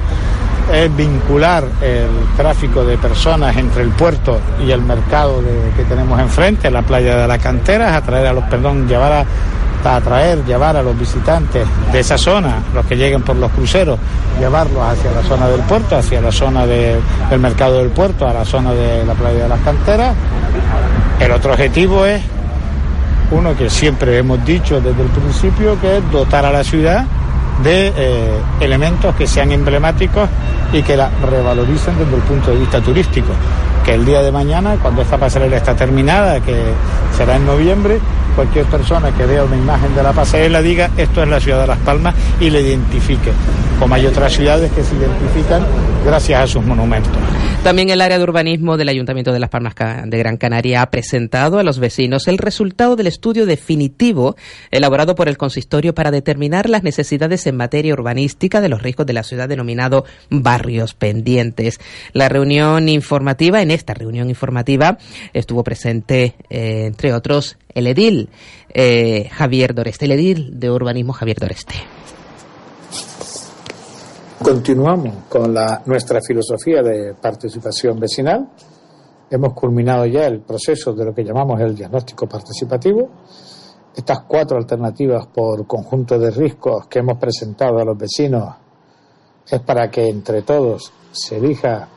es 0.73 0.95
vincular 0.95 1.63
el 1.81 2.09
tráfico 2.35 2.83
de 2.83 2.97
personas 2.97 3.55
entre 3.55 3.83
el 3.83 3.89
puerto 3.89 4.39
y 4.65 4.71
el 4.71 4.81
mercado 4.81 5.43
que 5.77 5.83
tenemos 5.83 6.19
enfrente, 6.19 6.71
la 6.71 6.81
playa 6.81 7.17
de 7.17 7.27
la 7.27 7.37
cantera, 7.37 7.95
atraer 7.95 8.27
a 8.27 8.33
los, 8.33 8.43
perdón, 8.45 8.87
llevar 8.87 9.13
a 9.13 9.25
atraer, 9.85 10.43
llevar 10.45 10.75
a 10.77 10.83
los 10.83 10.97
visitantes 10.97 11.67
de 11.91 11.99
esa 11.99 12.17
zona, 12.17 12.59
los 12.73 12.85
que 12.85 12.95
lleguen 12.95 13.21
por 13.21 13.35
los 13.35 13.51
cruceros, 13.51 13.99
llevarlos 14.39 14.81
hacia 14.83 15.11
la 15.11 15.21
zona 15.23 15.47
del 15.47 15.61
puerto, 15.61 15.95
hacia 15.95 16.21
la 16.21 16.31
zona 16.31 16.65
del 16.65 17.39
mercado 17.39 17.77
del 17.79 17.89
puerto, 17.89 18.27
a 18.27 18.33
la 18.33 18.45
zona 18.45 18.73
de 18.73 19.05
la 19.05 19.13
playa 19.13 19.43
de 19.43 19.49
las 19.49 19.59
canteras. 19.61 20.15
El 21.19 21.31
otro 21.31 21.51
objetivo 21.51 22.05
es 22.05 22.21
uno 23.31 23.55
que 23.55 23.69
siempre 23.69 24.17
hemos 24.17 24.43
dicho 24.45 24.81
desde 24.81 25.01
el 25.01 25.09
principio, 25.09 25.79
que 25.79 25.97
es 25.97 26.11
dotar 26.11 26.45
a 26.45 26.51
la 26.51 26.63
ciudad 26.63 27.05
de 27.63 27.93
eh, 27.95 28.39
elementos 28.59 29.15
que 29.15 29.27
sean 29.27 29.51
emblemáticos 29.51 30.29
y 30.73 30.81
que 30.83 30.97
la 30.97 31.09
revaloricen 31.29 31.97
desde 31.97 32.15
el 32.15 32.21
punto 32.23 32.51
de 32.51 32.57
vista 32.57 32.81
turístico. 32.81 33.29
Que 33.83 33.93
el 33.93 34.05
día 34.05 34.21
de 34.21 34.31
mañana, 34.31 34.77
cuando 34.81 35.01
esta 35.01 35.17
pasarela 35.17 35.57
está 35.57 35.75
terminada, 35.75 36.39
que 36.39 36.55
será 37.15 37.35
en 37.35 37.45
noviembre, 37.45 37.99
cualquier 38.35 38.65
persona 38.65 39.11
que 39.15 39.25
vea 39.25 39.43
una 39.43 39.55
imagen 39.55 39.95
de 39.95 40.03
la 40.03 40.13
pasarela 40.13 40.61
diga 40.61 40.91
esto 40.97 41.23
es 41.23 41.29
la 41.29 41.39
ciudad 41.39 41.61
de 41.61 41.67
Las 41.67 41.79
Palmas 41.79 42.13
y 42.39 42.49
le 42.49 42.61
identifique, 42.61 43.31
como 43.79 43.95
hay 43.95 44.05
otras 44.05 44.33
ciudades 44.33 44.71
que 44.71 44.83
se 44.83 44.95
identifican 44.95 45.65
gracias 46.05 46.41
a 46.41 46.47
sus 46.47 46.63
monumentos. 46.65 47.13
También 47.63 47.89
el 47.89 48.01
área 48.01 48.19
de 48.19 48.23
urbanismo 48.23 48.77
del 48.77 48.89
Ayuntamiento 48.89 49.31
de 49.33 49.39
Las 49.39 49.49
Palmas 49.49 49.73
de 50.05 50.17
Gran 50.19 50.37
Canaria 50.37 50.83
ha 50.83 50.91
presentado 50.91 51.57
a 51.57 51.63
los 51.63 51.79
vecinos 51.79 52.27
el 52.27 52.37
resultado 52.37 52.95
del 52.95 53.07
estudio 53.07 53.47
definitivo 53.47 54.35
elaborado 54.69 55.15
por 55.15 55.27
el 55.27 55.37
consistorio 55.37 55.95
para 55.95 56.11
determinar 56.11 56.69
las 56.69 56.83
necesidades 56.83 57.47
en 57.47 57.57
materia 57.57 57.93
urbanística 57.93 58.61
de 58.61 58.69
los 58.69 58.83
riesgos 58.83 59.07
de 59.07 59.13
la 59.13 59.23
ciudad 59.23 59.49
denominado 59.49 60.05
barrios 60.29 60.93
pendientes. 60.93 61.79
La 62.13 62.29
reunión 62.29 62.87
informativa, 62.87 63.63
en 63.63 63.71
esta 63.71 63.95
reunión 63.95 64.29
informativa, 64.29 64.99
estuvo 65.33 65.63
presente, 65.63 66.35
eh, 66.51 66.83
entre 66.85 67.13
otros, 67.13 67.57
el 67.75 67.87
edil 67.87 68.29
eh, 68.73 69.29
Javier 69.31 69.75
Doreste, 69.75 70.05
el 70.05 70.13
edil 70.13 70.59
de 70.59 70.71
urbanismo 70.71 71.13
Javier 71.13 71.37
Doreste. 71.39 71.75
Continuamos 74.41 75.25
con 75.29 75.53
la, 75.53 75.81
nuestra 75.85 76.19
filosofía 76.21 76.81
de 76.81 77.13
participación 77.15 77.99
vecinal. 77.99 78.47
hemos 79.29 79.53
culminado 79.53 80.05
ya 80.05 80.27
el 80.27 80.41
proceso 80.41 80.93
de 80.93 81.05
lo 81.05 81.13
que 81.13 81.23
llamamos 81.23 81.59
el 81.61 81.75
diagnóstico 81.75 82.27
participativo. 82.27 83.09
Estas 83.95 84.21
cuatro 84.27 84.57
alternativas 84.57 85.27
por 85.27 85.65
conjunto 85.65 86.19
de 86.19 86.31
riesgos 86.31 86.87
que 86.87 86.99
hemos 86.99 87.17
presentado 87.17 87.79
a 87.79 87.85
los 87.85 87.97
vecinos 87.97 88.55
es 89.49 89.59
para 89.61 89.89
que 89.89 90.07
entre 90.07 90.41
todos 90.43 90.91
se 91.11 91.37
elija 91.37 91.87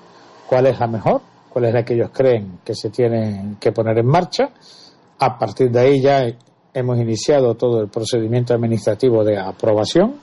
cuál 0.48 0.66
es 0.66 0.78
la 0.78 0.86
mejor, 0.86 1.20
cuál 1.48 1.66
es 1.66 1.74
la 1.74 1.84
que 1.84 1.94
ellos 1.94 2.10
creen 2.12 2.60
que 2.64 2.74
se 2.74 2.90
tiene 2.90 3.56
que 3.60 3.72
poner 3.72 3.98
en 3.98 4.06
marcha. 4.06 4.50
A 5.20 5.36
partir 5.36 5.70
de 5.70 5.80
ahí 5.80 6.00
ya 6.00 6.26
hemos 6.72 6.98
iniciado 6.98 7.54
todo 7.54 7.80
el 7.80 7.88
procedimiento 7.88 8.54
administrativo 8.54 9.24
de 9.24 9.36
aprobación 9.36 10.14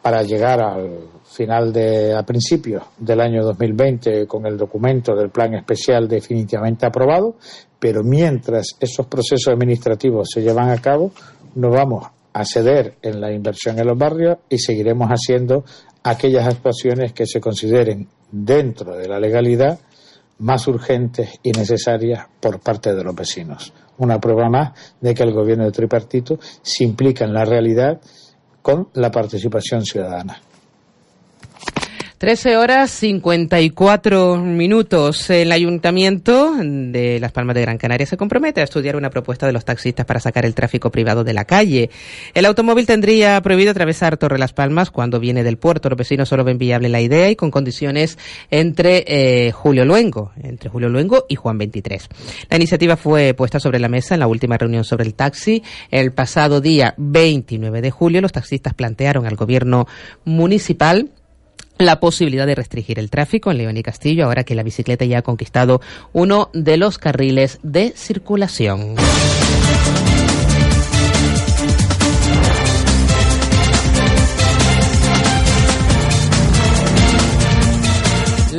para 0.00 0.22
llegar 0.22 0.60
al 0.60 1.08
final 1.24 1.72
de 1.72 2.14
a 2.14 2.22
principios 2.24 2.82
del 2.98 3.20
año 3.20 3.44
2020 3.44 4.26
con 4.26 4.46
el 4.46 4.56
documento 4.56 5.14
del 5.14 5.30
plan 5.30 5.54
especial 5.54 6.06
definitivamente 6.06 6.86
aprobado, 6.86 7.36
pero 7.78 8.02
mientras 8.04 8.76
esos 8.78 9.06
procesos 9.06 9.52
administrativos 9.52 10.28
se 10.32 10.42
llevan 10.42 10.70
a 10.70 10.80
cabo, 10.80 11.10
no 11.54 11.70
vamos 11.70 12.06
a 12.32 12.44
ceder 12.44 12.96
en 13.02 13.20
la 13.20 13.32
inversión 13.32 13.78
en 13.78 13.86
los 13.86 13.98
barrios 13.98 14.38
y 14.48 14.58
seguiremos 14.58 15.08
haciendo 15.08 15.64
aquellas 16.02 16.46
actuaciones 16.46 17.12
que 17.12 17.26
se 17.26 17.40
consideren 17.40 18.08
dentro 18.30 18.96
de 18.96 19.08
la 19.08 19.18
legalidad 19.18 19.78
más 20.42 20.66
urgentes 20.66 21.38
y 21.42 21.52
necesarias 21.52 22.26
por 22.40 22.60
parte 22.60 22.94
de 22.94 23.04
los 23.04 23.14
vecinos. 23.14 23.72
Una 23.98 24.18
prueba 24.18 24.48
más 24.50 24.94
de 25.00 25.14
que 25.14 25.22
el 25.22 25.32
gobierno 25.32 25.64
de 25.64 25.70
tripartito 25.70 26.38
se 26.40 26.84
implica 26.84 27.24
en 27.24 27.32
la 27.32 27.44
realidad 27.44 28.00
con 28.60 28.88
la 28.94 29.10
participación 29.10 29.84
ciudadana. 29.84 30.40
13 32.22 32.56
horas 32.56 32.92
54 32.92 34.36
minutos. 34.36 35.28
El 35.28 35.50
Ayuntamiento 35.50 36.54
de 36.56 37.18
Las 37.18 37.32
Palmas 37.32 37.56
de 37.56 37.62
Gran 37.62 37.78
Canaria 37.78 38.06
se 38.06 38.16
compromete 38.16 38.60
a 38.60 38.64
estudiar 38.64 38.94
una 38.94 39.10
propuesta 39.10 39.44
de 39.44 39.52
los 39.52 39.64
taxistas 39.64 40.06
para 40.06 40.20
sacar 40.20 40.46
el 40.46 40.54
tráfico 40.54 40.92
privado 40.92 41.24
de 41.24 41.32
la 41.32 41.46
calle. 41.46 41.90
El 42.32 42.44
automóvil 42.44 42.86
tendría 42.86 43.40
prohibido 43.42 43.72
atravesar 43.72 44.18
Torre 44.18 44.38
Las 44.38 44.52
Palmas 44.52 44.92
cuando 44.92 45.18
viene 45.18 45.42
del 45.42 45.56
puerto. 45.56 45.88
Los 45.88 45.98
vecinos 45.98 46.28
solo 46.28 46.44
ven 46.44 46.58
viable 46.58 46.88
la 46.88 47.00
idea 47.00 47.28
y 47.28 47.34
con 47.34 47.50
condiciones 47.50 48.16
entre 48.52 49.02
eh, 49.08 49.50
Julio 49.50 49.84
Luengo, 49.84 50.30
entre 50.40 50.70
Julio 50.70 50.90
Luengo 50.90 51.26
y 51.28 51.34
Juan 51.34 51.58
23. 51.58 52.08
La 52.50 52.56
iniciativa 52.56 52.96
fue 52.96 53.34
puesta 53.34 53.58
sobre 53.58 53.80
la 53.80 53.88
mesa 53.88 54.14
en 54.14 54.20
la 54.20 54.28
última 54.28 54.56
reunión 54.56 54.84
sobre 54.84 55.06
el 55.06 55.14
taxi. 55.14 55.64
El 55.90 56.12
pasado 56.12 56.60
día 56.60 56.94
29 56.98 57.82
de 57.82 57.90
julio 57.90 58.20
los 58.20 58.30
taxistas 58.30 58.74
plantearon 58.74 59.26
al 59.26 59.34
gobierno 59.34 59.88
municipal 60.24 61.10
la 61.78 62.00
posibilidad 62.00 62.46
de 62.46 62.54
restringir 62.54 62.98
el 62.98 63.10
tráfico 63.10 63.50
en 63.50 63.58
León 63.58 63.76
y 63.76 63.82
Castillo 63.82 64.24
ahora 64.24 64.44
que 64.44 64.54
la 64.54 64.62
bicicleta 64.62 65.04
ya 65.04 65.18
ha 65.18 65.22
conquistado 65.22 65.80
uno 66.12 66.50
de 66.52 66.76
los 66.76 66.98
carriles 66.98 67.58
de 67.62 67.92
circulación. 67.96 68.96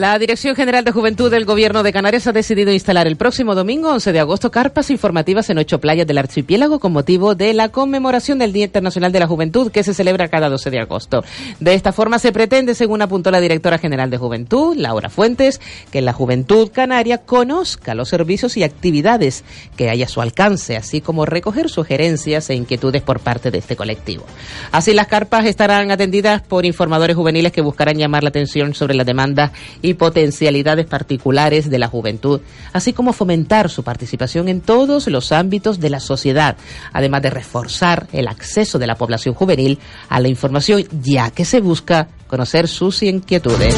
La 0.03 0.19
Dirección 0.19 0.53
General 0.53 0.83
de 0.83 0.91
Juventud 0.91 1.31
del 1.31 1.45
Gobierno 1.45 1.81
de 1.81 1.93
Canarias 1.93 2.27
ha 2.27 2.33
decidido 2.33 2.73
instalar 2.73 3.07
el 3.07 3.15
próximo 3.15 3.55
domingo 3.55 3.89
11 3.89 4.11
de 4.11 4.19
agosto 4.19 4.51
carpas 4.51 4.89
informativas 4.89 5.49
en 5.49 5.59
ocho 5.59 5.79
playas 5.79 6.05
del 6.05 6.17
archipiélago 6.17 6.81
con 6.81 6.91
motivo 6.91 7.35
de 7.35 7.53
la 7.53 7.69
conmemoración 7.69 8.37
del 8.37 8.51
Día 8.51 8.65
Internacional 8.65 9.13
de 9.13 9.21
la 9.21 9.27
Juventud 9.27 9.71
que 9.71 9.81
se 9.81 9.93
celebra 9.93 10.27
cada 10.27 10.49
12 10.49 10.71
de 10.71 10.81
agosto. 10.81 11.23
De 11.61 11.73
esta 11.73 11.93
forma 11.93 12.19
se 12.19 12.33
pretende, 12.33 12.75
según 12.75 13.01
apuntó 13.01 13.31
la 13.31 13.39
Directora 13.39 13.77
General 13.77 14.09
de 14.09 14.17
Juventud, 14.17 14.75
Laura 14.75 15.09
Fuentes, 15.09 15.61
que 15.89 16.01
la 16.01 16.11
juventud 16.11 16.69
canaria 16.73 17.19
conozca 17.19 17.95
los 17.95 18.09
servicios 18.09 18.57
y 18.57 18.63
actividades 18.63 19.45
que 19.77 19.89
hay 19.89 20.03
a 20.03 20.09
su 20.09 20.19
alcance, 20.19 20.75
así 20.75 20.99
como 20.99 21.25
recoger 21.25 21.69
sugerencias 21.69 22.49
e 22.49 22.55
inquietudes 22.55 23.03
por 23.03 23.21
parte 23.21 23.51
de 23.51 23.59
este 23.59 23.77
colectivo. 23.77 24.25
Así 24.73 24.93
las 24.93 25.07
carpas 25.07 25.45
estarán 25.45 25.91
atendidas 25.91 26.41
por 26.41 26.65
informadores 26.65 27.15
juveniles 27.15 27.53
que 27.53 27.61
buscarán 27.61 27.97
llamar 27.97 28.23
la 28.23 28.29
atención 28.31 28.73
sobre 28.73 28.95
la 28.95 29.05
demanda 29.05 29.53
y 29.81 29.92
potencialidades 29.93 30.85
particulares 30.85 31.69
de 31.69 31.79
la 31.79 31.87
juventud, 31.87 32.41
así 32.71 32.93
como 32.93 33.13
fomentar 33.13 33.69
su 33.69 33.83
participación 33.83 34.47
en 34.47 34.61
todos 34.61 35.07
los 35.07 35.31
ámbitos 35.31 35.79
de 35.79 35.89
la 35.89 35.99
sociedad, 35.99 36.57
además 36.91 37.21
de 37.21 37.29
reforzar 37.29 38.07
el 38.11 38.27
acceso 38.27 38.79
de 38.79 38.87
la 38.87 38.95
población 38.95 39.35
juvenil 39.35 39.79
a 40.09 40.19
la 40.19 40.27
información, 40.27 40.83
ya 41.01 41.31
que 41.31 41.45
se 41.45 41.61
busca 41.61 42.07
conocer 42.27 42.67
sus 42.67 43.03
inquietudes. 43.03 43.75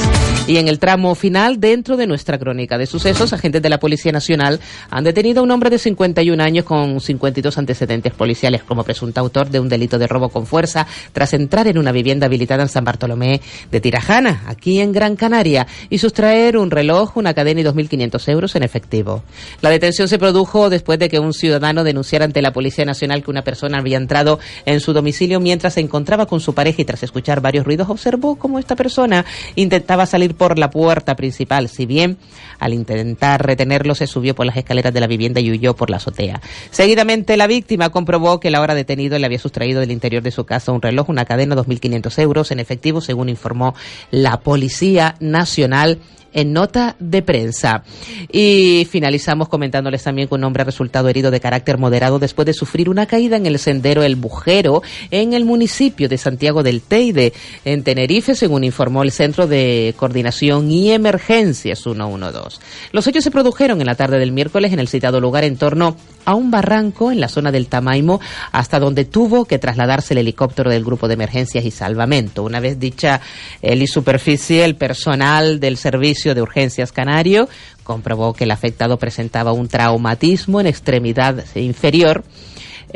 Y 0.47 0.57
en 0.57 0.67
el 0.67 0.77
tramo 0.77 1.15
final, 1.15 1.59
dentro 1.59 1.97
de 1.97 2.05
nuestra 2.05 2.37
crónica 2.37 2.77
de 2.77 2.85
sucesos, 2.85 3.33
agentes 3.33 3.63
de 3.63 3.69
la 3.69 3.79
Policía 3.79 4.11
Nacional 4.11 4.59
han 4.91 5.03
detenido 5.03 5.39
a 5.39 5.43
un 5.43 5.49
hombre 5.49 5.71
de 5.71 5.79
51 5.79 6.43
años 6.43 6.65
con 6.65 7.01
52 7.01 7.57
antecedentes 7.57 8.13
policiales 8.13 8.61
como 8.61 8.83
presunto 8.83 9.19
autor 9.19 9.49
de 9.49 9.59
un 9.59 9.69
delito 9.69 9.97
de 9.97 10.05
robo 10.05 10.29
con 10.29 10.45
fuerza 10.45 10.85
tras 11.13 11.33
entrar 11.33 11.67
en 11.67 11.79
una 11.79 11.91
vivienda 11.91 12.27
habilitada 12.27 12.61
en 12.61 12.69
San 12.69 12.83
Bartolomé 12.83 13.41
de 13.71 13.81
Tirajana, 13.81 14.43
aquí 14.45 14.81
en 14.81 14.91
Gran 14.91 15.15
Canaria, 15.15 15.65
y 15.89 15.97
sustraer 15.97 16.57
un 16.57 16.69
reloj, 16.69 17.17
una 17.17 17.33
cadena 17.33 17.61
y 17.61 17.63
2.500 17.63 18.29
euros 18.29 18.55
en 18.55 18.61
efectivo. 18.61 19.23
La 19.61 19.71
detención 19.71 20.07
se 20.07 20.19
produjo 20.19 20.69
después 20.69 20.99
de 20.99 21.09
que 21.09 21.17
un 21.17 21.33
ciudadano 21.33 21.83
denunciara 21.83 22.23
ante 22.23 22.43
la 22.43 22.53
Policía 22.53 22.85
Nacional 22.85 23.23
que 23.23 23.31
una 23.31 23.43
persona 23.43 23.79
había 23.79 23.97
entrado 23.97 24.37
en 24.67 24.79
su 24.79 24.93
domicilio 24.93 25.39
mientras 25.39 25.73
se 25.73 25.79
encontraba 25.79 26.27
con 26.27 26.39
su 26.39 26.53
pareja 26.53 26.83
y 26.83 26.85
tras 26.85 27.01
escuchar 27.01 27.41
varios 27.41 27.65
ruidos 27.65 27.89
observó 27.89 28.35
cómo 28.35 28.59
esta 28.59 28.75
persona 28.75 29.25
intentaba 29.55 30.05
salir 30.05 30.34
por 30.35 30.59
la 30.59 30.69
puerta 30.69 31.15
principal, 31.15 31.69
si 31.69 31.85
bien 31.85 32.17
al 32.59 32.73
intentar 32.73 33.45
retenerlo 33.45 33.95
se 33.95 34.07
subió 34.07 34.35
por 34.35 34.45
las 34.45 34.57
escaleras 34.57 34.93
de 34.93 34.99
la 34.99 35.07
vivienda 35.07 35.41
y 35.41 35.51
huyó 35.51 35.75
por 35.75 35.89
la 35.89 35.97
azotea. 35.97 36.41
Seguidamente 36.71 37.37
la 37.37 37.47
víctima 37.47 37.89
comprobó 37.89 38.39
que 38.39 38.51
la 38.51 38.61
hora 38.61 38.75
detenido 38.75 39.17
le 39.19 39.25
había 39.25 39.39
sustraído 39.39 39.79
del 39.79 39.91
interior 39.91 40.23
de 40.23 40.31
su 40.31 40.45
casa 40.45 40.71
un 40.71 40.81
reloj, 40.81 41.09
una 41.09 41.25
cadena, 41.25 41.55
2.500 41.55 42.19
euros 42.19 42.51
en 42.51 42.59
efectivo, 42.59 43.01
según 43.01 43.29
informó 43.29 43.75
la 44.11 44.39
Policía 44.39 45.15
Nacional 45.19 45.99
en 46.35 46.53
nota 46.53 46.95
de 46.99 47.23
prensa. 47.23 47.83
Y 48.31 48.87
finalizamos 48.91 49.49
comentándoles 49.49 50.03
también 50.03 50.27
que 50.27 50.35
un 50.35 50.43
hombre 50.43 50.61
ha 50.61 50.65
resultado 50.65 51.09
herido 51.09 51.31
de 51.31 51.39
carácter 51.39 51.79
moderado 51.79 52.19
después 52.19 52.45
de 52.45 52.53
sufrir 52.53 52.89
una 52.89 53.07
caída 53.07 53.37
en 53.37 53.47
el 53.47 53.57
sendero 53.57 54.03
El 54.03 54.17
Bujero 54.17 54.83
en 55.09 55.33
el 55.33 55.45
municipio 55.45 56.07
de 56.09 56.17
Santiago 56.17 56.61
del 56.61 56.81
Teide, 56.81 57.33
en 57.63 57.83
Tenerife, 57.83 58.35
según 58.35 58.63
informó 58.63 59.01
el 59.01 59.11
Centro 59.11 59.47
de 59.47 59.95
Coordinación 59.97 60.69
y 60.69 60.91
Emergencias 60.91 61.79
112. 61.81 62.59
Los 62.91 63.07
hechos 63.07 63.23
se 63.23 63.31
produjeron 63.31 63.79
en 63.79 63.87
la 63.87 63.95
tarde 63.95 64.19
del 64.19 64.33
miércoles 64.33 64.73
en 64.73 64.79
el 64.79 64.89
citado 64.89 65.21
lugar 65.21 65.45
en 65.45 65.55
torno 65.57 65.95
a 66.25 66.35
un 66.35 66.51
barranco 66.51 67.11
en 67.11 67.19
la 67.19 67.29
zona 67.29 67.51
del 67.51 67.67
Tamaimo, 67.67 68.19
hasta 68.51 68.79
donde 68.79 69.05
tuvo 69.05 69.45
que 69.45 69.59
trasladarse 69.59 70.13
el 70.13 70.19
helicóptero 70.19 70.69
del 70.69 70.83
Grupo 70.83 71.07
de 71.07 71.13
Emergencias 71.13 71.63
y 71.63 71.71
Salvamento. 71.71 72.43
Una 72.43 72.59
vez 72.59 72.79
dicha 72.79 73.21
el 73.61 73.87
superficie, 73.87 74.65
el 74.65 74.75
personal 74.75 75.59
del 75.59 75.77
Servicio 75.77 76.35
de 76.35 76.41
Urgencias 76.41 76.91
Canario 76.91 77.47
comprobó 77.83 78.33
que 78.33 78.45
el 78.45 78.51
afectado 78.51 78.97
presentaba 78.97 79.53
un 79.53 79.67
traumatismo 79.67 80.59
en 80.59 80.67
extremidad 80.67 81.43
inferior. 81.55 82.23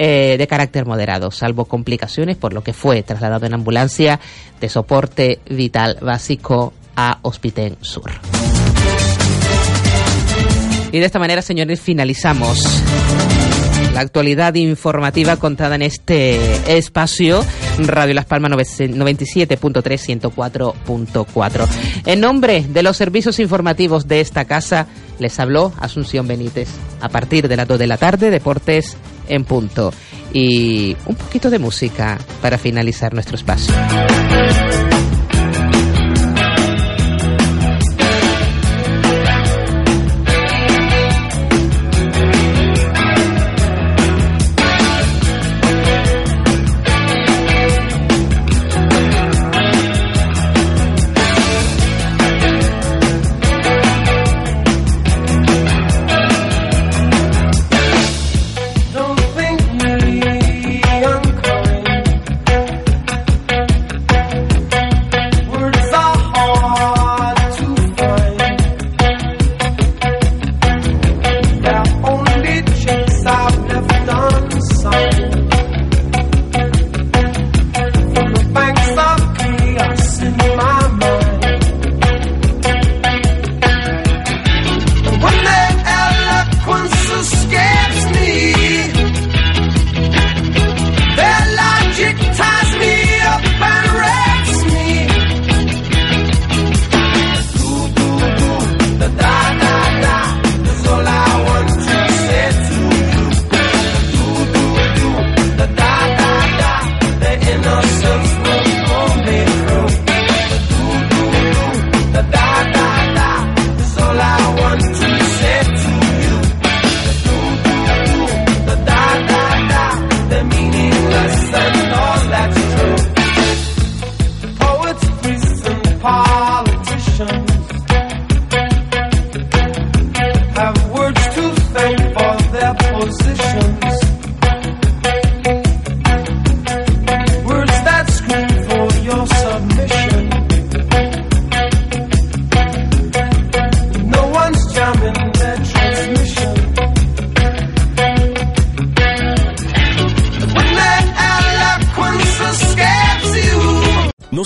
Eh, 0.02 0.38
de 0.38 0.48
carácter 0.48 0.86
moderado, 0.86 1.30
salvo 1.30 1.66
complicaciones, 1.66 2.38
por 2.38 2.54
lo 2.54 2.64
que 2.64 2.72
fue 2.72 3.04
trasladado 3.04 3.48
en 3.48 3.54
ambulancia 3.54 4.20
de 4.62 4.70
soporte 4.70 5.40
vital 5.50 5.98
básico 6.02 6.74
a 6.96 7.20
Hospitén 7.22 7.76
Sur. 7.82 8.12
Y 10.92 11.00
de 11.00 11.06
esta 11.06 11.20
manera, 11.20 11.42
señores, 11.42 11.82
finalizamos 11.82 12.64
la 13.94 14.02
actualidad 14.02 14.54
informativa 14.56 15.38
contada 15.38 15.76
en 15.76 15.82
este 15.82 16.78
espacio 16.78 17.44
Radio 17.80 18.14
Las 18.14 18.26
Palmas 18.26 18.52
97.3 18.52 20.22
104.4. 20.22 21.68
En 22.06 22.20
nombre 22.20 22.66
de 22.68 22.84
los 22.84 22.98
servicios 22.98 23.40
informativos 23.40 24.08
de 24.08 24.22
esta 24.22 24.46
casa, 24.46 24.88
les 25.20 25.40
habló 25.40 25.74
Asunción 25.80 26.28
Benítez. 26.28 26.70
A 27.02 27.10
partir 27.10 27.48
de 27.48 27.58
las 27.58 27.68
2 27.68 27.80
de 27.80 27.88
la 27.88 27.98
tarde, 27.98 28.30
deportes 28.30 28.98
en 29.28 29.44
punto. 29.44 29.94
Y 30.34 30.96
un 31.06 31.16
poquito 31.16 31.50
de 31.50 31.60
música 31.60 32.18
para 32.42 32.58
finalizar 32.58 33.14
nuestro 33.14 33.36
espacio. 33.36 33.74